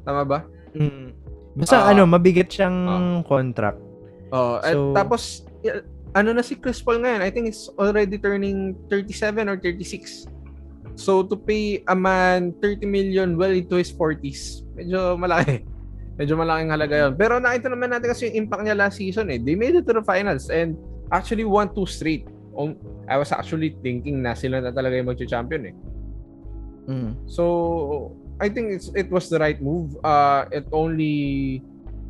Tama 0.06 0.22
ba? 0.24 0.40
Mm. 0.78 1.18
Basta 1.58 1.82
Ah. 1.82 1.90
ano, 1.90 2.06
mabigat 2.06 2.48
siyang 2.48 2.78
Ah. 2.86 3.20
contract. 3.26 3.82
Oh, 4.30 4.62
at 4.62 4.78
So- 4.78 4.94
tapos 4.94 5.22
y- 5.66 5.82
ano 6.14 6.30
na 6.32 6.46
si 6.46 6.54
Chris 6.54 6.80
Paul 6.80 7.02
ngayon? 7.02 7.26
I 7.26 7.34
think 7.34 7.50
it's 7.50 7.66
already 7.76 8.22
turning 8.22 8.78
37 8.88 9.50
or 9.50 9.58
36. 9.58 10.30
So 10.94 11.26
to 11.26 11.34
pay 11.34 11.82
a 11.84 11.98
man 11.98 12.54
30 12.62 12.86
million 12.86 13.34
well 13.34 13.50
into 13.50 13.82
his 13.82 13.90
40s, 13.90 14.62
medyo 14.78 15.18
malaki. 15.18 15.66
Medyo 16.20 16.36
malaking 16.36 16.68
halaga 16.68 16.96
yun. 17.00 17.14
Pero 17.16 17.40
nakita 17.40 17.72
naman 17.72 17.90
natin 17.90 18.12
kasi 18.12 18.28
yung 18.28 18.44
impact 18.44 18.68
niya 18.68 18.76
last 18.76 19.00
season 19.00 19.32
eh. 19.32 19.40
They 19.40 19.56
made 19.56 19.72
it 19.72 19.88
to 19.88 19.96
the 19.96 20.04
finals 20.04 20.52
and 20.52 20.76
actually 21.10 21.48
won 21.48 21.72
two 21.72 21.88
straight. 21.88 22.28
Um, 22.52 22.76
I 23.08 23.16
was 23.16 23.32
actually 23.32 23.80
thinking 23.80 24.20
na 24.20 24.36
sila 24.36 24.60
na 24.60 24.76
talaga 24.76 25.00
yung 25.00 25.08
mag-champion 25.08 25.72
eh. 25.72 25.76
Mm. 26.90 27.14
So 27.30 28.18
I 28.42 28.50
think 28.50 28.74
it's 28.74 28.90
it 28.98 29.14
was 29.14 29.30
the 29.30 29.38
right 29.38 29.62
move. 29.62 29.94
Uh 30.02 30.50
it 30.50 30.66
only 30.74 31.62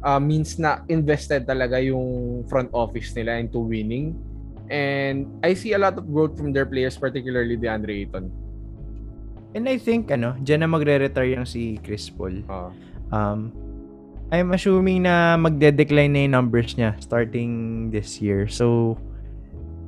uh, 0.02 0.24
means 0.24 0.56
na 0.56 0.88
invested 0.88 1.44
talaga 1.44 1.84
yung 1.84 2.48
front 2.48 2.72
office 2.72 3.12
nila 3.12 3.36
into 3.36 3.60
winning. 3.60 4.16
And 4.72 5.28
I 5.44 5.58
see 5.58 5.74
a 5.74 5.82
lot 5.82 5.98
of 5.98 6.06
growth 6.08 6.38
from 6.38 6.54
their 6.54 6.70
players, 6.70 6.96
particularly 6.96 7.58
DeAndre 7.58 8.06
Ayton. 8.06 8.30
And 9.58 9.66
I 9.66 9.82
think, 9.82 10.14
ano, 10.14 10.38
dyan 10.46 10.62
na 10.62 10.70
magre-retire 10.70 11.42
yung 11.42 11.50
si 11.50 11.82
Chris 11.82 12.06
Paul. 12.14 12.46
Uh, 12.46 12.70
Um, 13.10 13.50
I'm 14.30 14.54
assuming 14.54 15.10
na 15.10 15.34
magde-decline 15.34 16.14
na 16.14 16.20
yung 16.26 16.34
numbers 16.38 16.78
niya 16.78 16.94
starting 17.02 17.90
this 17.90 18.22
year. 18.22 18.46
So, 18.46 18.98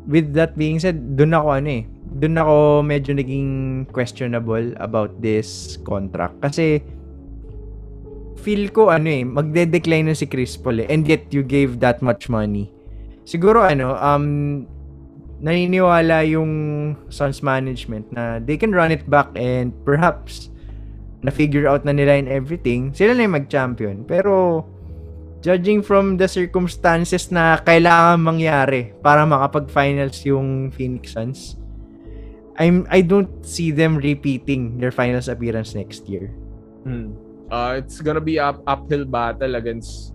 with 0.10 0.34
that 0.34 0.58
being 0.58 0.82
said, 0.82 0.98
dun 1.14 1.38
ako 1.38 1.62
ano 1.62 1.70
eh, 1.70 1.84
dun 2.12 2.36
ako 2.36 2.84
medyo 2.84 3.16
naging 3.16 3.84
questionable 3.96 4.76
about 4.84 5.16
this 5.24 5.80
contract. 5.88 6.36
Kasi, 6.44 6.84
feel 8.42 8.74
ko 8.74 8.90
ano 8.90 9.08
eh, 9.08 9.24
magde-decline 9.24 10.12
na 10.12 10.16
si 10.18 10.26
Chris 10.28 10.58
Paul 10.58 10.84
eh, 10.84 10.88
and 10.90 11.06
yet 11.08 11.30
you 11.32 11.46
gave 11.46 11.80
that 11.80 12.02
much 12.04 12.28
money. 12.28 12.74
Siguro 13.24 13.64
ano, 13.64 13.96
um, 14.02 14.66
naniniwala 15.42 16.26
yung 16.26 16.52
Suns 17.10 17.42
management 17.42 18.10
na 18.14 18.42
they 18.42 18.58
can 18.58 18.74
run 18.74 18.94
it 18.94 19.06
back 19.10 19.30
and 19.38 19.74
perhaps 19.86 20.52
na-figure 21.22 21.70
out 21.70 21.86
na 21.86 21.94
nila 21.94 22.18
in 22.18 22.26
everything, 22.26 22.90
sila 22.98 23.14
na 23.14 23.30
yung 23.30 23.38
mag-champion. 23.38 24.02
Pero, 24.10 24.66
judging 25.46 25.86
from 25.86 26.18
the 26.18 26.26
circumstances 26.26 27.30
na 27.30 27.62
kailangan 27.62 28.22
mangyari 28.22 28.94
para 29.06 29.22
makapag-finals 29.26 30.26
yung 30.26 30.74
Phoenix 30.74 31.14
Suns, 31.14 31.61
I'm, 32.58 32.88
I 32.90 33.02
don't 33.02 33.46
see 33.46 33.72
them 33.72 33.98
repeating 33.98 34.78
their 34.80 34.92
finals 34.92 35.28
appearance 35.28 35.76
next 35.76 36.08
year. 36.10 36.34
hmm. 36.84 37.14
uh, 37.52 37.78
it's 37.78 38.02
gonna 38.02 38.24
be 38.24 38.40
up 38.40 38.64
uphill 38.66 39.06
battle 39.06 39.56
against 39.56 40.14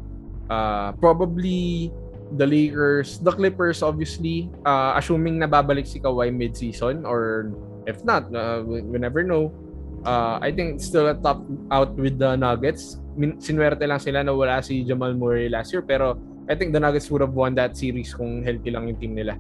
uh, 0.51 0.92
probably 0.99 1.92
the 2.35 2.46
Lakers, 2.46 3.18
the 3.20 3.31
Clippers 3.31 3.83
obviously, 3.83 4.51
uh, 4.66 4.94
assuming 4.96 5.38
na 5.38 5.46
babalik 5.46 5.87
si 5.87 6.01
Kawhi 6.01 6.35
mid-season 6.35 7.07
or 7.07 7.53
if 7.87 8.03
not, 8.03 8.27
uh, 8.35 8.62
we, 8.66 8.83
we 8.83 8.99
never 8.99 9.22
know. 9.22 9.55
Uh, 10.03 10.38
I 10.42 10.51
think 10.51 10.77
it's 10.77 10.87
still 10.87 11.07
a 11.07 11.14
top 11.14 11.42
out 11.70 11.94
with 11.94 12.18
the 12.18 12.35
Nuggets. 12.35 12.99
Min- 13.16 13.38
Sinwerte 13.38 13.87
lang 13.87 13.99
sila 13.99 14.22
na 14.22 14.35
wala 14.35 14.62
si 14.62 14.83
Jamal 14.83 15.14
Murray 15.14 15.49
last 15.49 15.72
year 15.72 15.83
pero 15.83 16.18
I 16.51 16.55
think 16.55 16.72
the 16.72 16.81
Nuggets 16.81 17.11
would 17.11 17.22
have 17.22 17.35
won 17.35 17.55
that 17.59 17.77
series 17.77 18.14
kung 18.14 18.42
healthy 18.42 18.70
lang 18.70 18.90
yung 18.90 18.99
team 18.99 19.14
nila. 19.14 19.35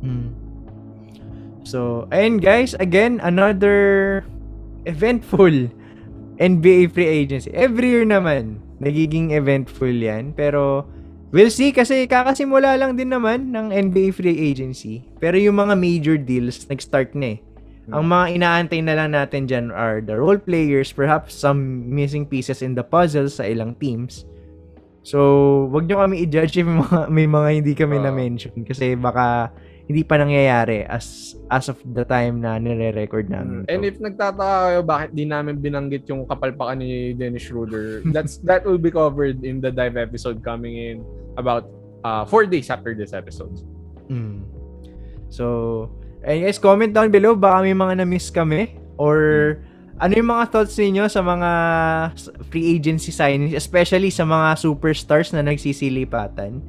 Mm. 0.00 0.49
So, 1.70 2.10
ayun 2.10 2.42
guys, 2.42 2.74
again, 2.82 3.22
another 3.22 4.26
eventful 4.90 5.70
NBA 6.42 6.90
free 6.90 7.06
agency. 7.06 7.54
Every 7.54 7.94
year 7.94 8.02
naman, 8.02 8.58
nagiging 8.82 9.30
eventful 9.30 9.94
yan. 9.94 10.34
Pero, 10.34 10.82
we'll 11.30 11.54
see 11.54 11.70
kasi 11.70 12.10
kakasimula 12.10 12.74
lang 12.74 12.98
din 12.98 13.14
naman 13.14 13.54
ng 13.54 13.70
NBA 13.70 14.18
free 14.18 14.50
agency. 14.50 15.06
Pero 15.22 15.38
yung 15.38 15.62
mga 15.62 15.78
major 15.78 16.18
deals, 16.18 16.66
nag-start 16.66 17.14
na 17.14 17.38
eh. 17.38 17.40
Ang 17.90 18.06
mga 18.06 18.26
inaantay 18.38 18.80
na 18.82 18.94
lang 18.98 19.14
natin 19.14 19.46
dyan 19.46 19.70
are 19.70 20.02
the 20.02 20.14
role 20.14 20.38
players, 20.38 20.90
perhaps 20.90 21.34
some 21.34 21.86
missing 21.90 22.26
pieces 22.26 22.66
in 22.66 22.74
the 22.74 22.86
puzzle 22.86 23.30
sa 23.30 23.46
ilang 23.46 23.78
teams. 23.78 24.26
So, 25.06 25.70
wag 25.70 25.86
nyo 25.86 26.02
kami 26.02 26.26
i-judge 26.26 26.58
if 26.58 26.66
may 26.70 26.82
mga, 26.82 27.00
may 27.10 27.26
mga 27.30 27.48
hindi 27.62 27.72
kami 27.78 27.96
Oo. 27.98 28.04
na-mention 28.10 28.58
kasi 28.66 28.98
baka 28.98 29.54
hindi 29.90 30.06
pa 30.06 30.22
nangyayari 30.22 30.86
as 30.86 31.34
as 31.50 31.66
of 31.66 31.82
the 31.82 32.06
time 32.06 32.38
na 32.38 32.62
nire-record 32.62 33.26
namin. 33.26 33.66
And 33.66 33.82
to. 33.82 33.90
if 33.90 33.98
nagtataka 33.98 34.58
kayo 34.70 34.80
bakit 34.86 35.10
di 35.18 35.26
namin 35.26 35.58
binanggit 35.58 36.06
yung 36.06 36.30
kapalpakan 36.30 36.78
ni 36.78 37.10
Dennis 37.18 37.50
Schroeder, 37.50 37.98
that's 38.14 38.38
that 38.46 38.62
will 38.62 38.78
be 38.78 38.94
covered 38.94 39.42
in 39.42 39.58
the 39.58 39.74
dive 39.74 39.98
episode 39.98 40.46
coming 40.46 40.78
in 40.78 41.02
about 41.34 41.66
uh, 42.06 42.22
four 42.22 42.46
days 42.46 42.70
after 42.70 42.94
this 42.94 43.10
episode. 43.10 43.50
Mm. 44.06 44.46
So, 45.26 45.90
and 46.22 46.46
guys, 46.46 46.62
comment 46.62 46.94
down 46.94 47.10
below 47.10 47.34
baka 47.34 47.66
may 47.66 47.74
mga 47.74 48.06
na-miss 48.06 48.30
kami 48.30 48.78
or 48.94 49.58
ano 49.98 50.12
yung 50.14 50.30
mga 50.30 50.54
thoughts 50.54 50.78
niyo 50.78 51.10
sa 51.10 51.18
mga 51.18 51.50
free 52.46 52.78
agency 52.78 53.10
signings, 53.10 53.58
especially 53.58 54.14
sa 54.14 54.22
mga 54.22 54.54
superstars 54.54 55.34
na 55.34 55.42
nagsisilipatan. 55.42 56.62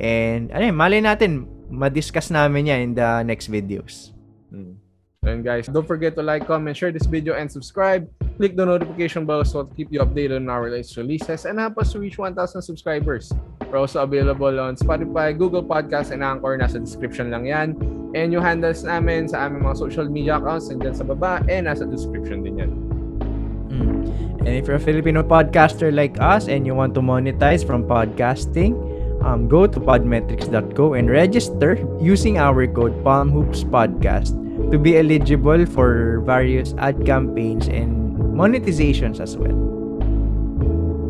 And 0.00 0.48
ano 0.48 0.62
yun, 0.64 0.76
malay 0.80 1.04
natin, 1.04 1.53
ma-discuss 1.74 2.30
namin 2.30 2.70
yan 2.70 2.80
in 2.80 2.92
the 2.94 3.22
next 3.26 3.50
videos. 3.50 4.14
Mm. 4.54 4.78
And 5.24 5.40
guys, 5.40 5.66
don't 5.66 5.88
forget 5.88 6.14
to 6.16 6.22
like, 6.22 6.46
comment, 6.46 6.76
share 6.76 6.92
this 6.92 7.08
video, 7.08 7.32
and 7.34 7.50
subscribe. 7.50 8.04
Click 8.36 8.56
the 8.56 8.66
notification 8.66 9.24
bell 9.24 9.44
so 9.44 9.64
to 9.64 9.72
keep 9.74 9.88
you 9.88 10.00
updated 10.00 10.36
on 10.36 10.52
our 10.52 10.68
latest 10.68 10.96
releases 11.00 11.48
and 11.48 11.58
help 11.58 11.78
us 11.78 11.92
to 11.92 11.98
reach 11.98 12.18
1,000 12.18 12.36
subscribers. 12.60 13.32
We're 13.70 13.80
also 13.80 14.02
available 14.02 14.60
on 14.60 14.76
Spotify, 14.76 15.32
Google 15.36 15.64
Podcasts, 15.64 16.12
and 16.12 16.22
Anchor. 16.22 16.58
Nasa 16.60 16.76
description 16.76 17.32
lang 17.32 17.48
yan. 17.48 17.72
And 18.14 18.30
yung 18.30 18.44
handles 18.44 18.84
namin 18.84 19.26
sa 19.32 19.48
aming 19.48 19.64
mga 19.64 19.76
social 19.80 20.06
media 20.06 20.36
accounts 20.36 20.68
nandyan 20.68 20.94
sa 20.94 21.02
baba 21.02 21.42
and 21.48 21.66
nasa 21.66 21.88
description 21.88 22.44
din 22.44 22.60
yan. 22.60 22.72
Mm. 23.72 23.98
And 24.44 24.52
if 24.60 24.68
you're 24.68 24.76
a 24.76 24.82
Filipino 24.82 25.24
podcaster 25.24 25.88
like 25.88 26.20
us 26.20 26.52
and 26.52 26.68
you 26.68 26.76
want 26.76 26.92
to 26.94 27.02
monetize 27.02 27.64
from 27.64 27.88
podcasting, 27.88 28.76
um, 29.24 29.48
go 29.48 29.66
to 29.66 29.80
podmetrics.co 29.80 30.92
and 30.92 31.08
register 31.08 31.80
using 31.98 32.36
our 32.36 32.68
code 32.68 32.92
PalmHoopsPodcast 33.02 34.36
to 34.70 34.76
be 34.78 35.00
eligible 35.00 35.64
for 35.66 36.20
various 36.28 36.74
ad 36.76 37.04
campaigns 37.08 37.66
and 37.66 38.14
monetizations 38.36 39.18
as 39.18 39.36
well. 39.36 39.56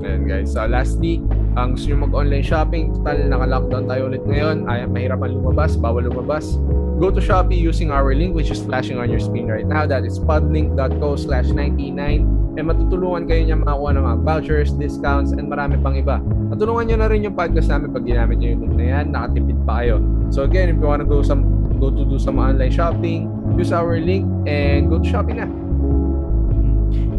Ayan 0.07 0.31
guys. 0.31 0.55
So 0.55 0.64
lastly, 0.64 1.18
ang 1.59 1.74
gusto 1.74 1.90
nyo 1.90 2.07
mag-online 2.07 2.44
shopping, 2.46 2.94
total 3.03 3.27
naka-lockdown 3.27 3.85
tayo 3.90 4.12
ulit 4.12 4.22
ngayon. 4.22 4.68
Ay, 4.70 4.87
mahirapan 4.87 5.35
lumabas, 5.35 5.74
bawal 5.74 6.07
lumabas. 6.07 6.61
Go 7.03 7.11
to 7.11 7.18
Shopee 7.18 7.59
using 7.59 7.90
our 7.90 8.14
link 8.14 8.38
which 8.38 8.55
is 8.55 8.62
flashing 8.62 9.03
on 9.03 9.11
your 9.11 9.18
screen 9.18 9.50
right 9.50 9.66
now. 9.66 9.83
That 9.83 10.07
is 10.07 10.22
podlink.co 10.22 11.18
slash 11.18 11.50
99 11.50 12.43
eh 12.55 12.62
matutulungan 12.62 13.27
kayo 13.27 13.43
niya 13.43 13.59
makakuha 13.59 13.90
ng 13.99 14.05
mga 14.07 14.19
vouchers, 14.23 14.71
discounts, 14.79 15.35
and 15.35 15.51
marami 15.51 15.75
pang 15.83 15.99
iba. 15.99 16.23
Matulungan 16.51 16.87
nyo 16.87 16.97
na 17.03 17.09
rin 17.11 17.27
yung 17.27 17.35
podcast 17.35 17.67
namin 17.67 17.90
pag 17.90 18.07
ginamit 18.07 18.38
nyo 18.38 18.49
yung 18.55 18.61
link 18.62 18.75
na 18.79 18.87
yan, 18.87 19.05
nakatipid 19.11 19.59
pa 19.67 19.83
kayo. 19.83 19.99
So 20.31 20.47
again, 20.47 20.71
if 20.71 20.79
you 20.79 20.87
wanna 20.87 21.07
go 21.07 21.23
some 21.27 21.43
go 21.83 21.90
to 21.90 22.07
do 22.07 22.17
some 22.23 22.38
online 22.38 22.71
shopping, 22.71 23.27
use 23.59 23.75
our 23.75 23.99
link 23.99 24.25
and 24.47 24.87
go 24.87 25.03
to 25.03 25.07
shopping 25.07 25.43
na. 25.43 25.49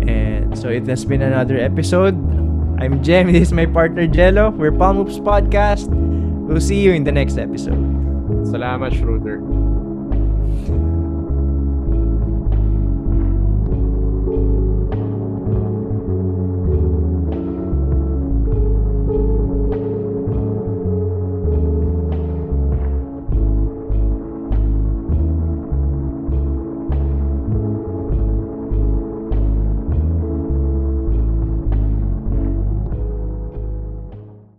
And 0.08 0.56
so 0.56 0.72
it 0.72 0.88
has 0.88 1.04
been 1.04 1.22
another 1.22 1.60
episode. 1.60 2.16
I'm 2.80 3.04
Jem. 3.04 3.32
This 3.32 3.52
is 3.52 3.54
my 3.54 3.68
partner 3.68 4.08
Jello. 4.08 4.52
We're 4.52 4.72
Palm 4.72 4.98
Hoops 5.04 5.20
Podcast. 5.20 5.92
We'll 6.48 6.64
see 6.64 6.80
you 6.80 6.94
in 6.94 7.04
the 7.04 7.12
next 7.12 7.38
episode. 7.38 7.80
Salamat, 8.48 8.94
Schroeder. 8.94 9.42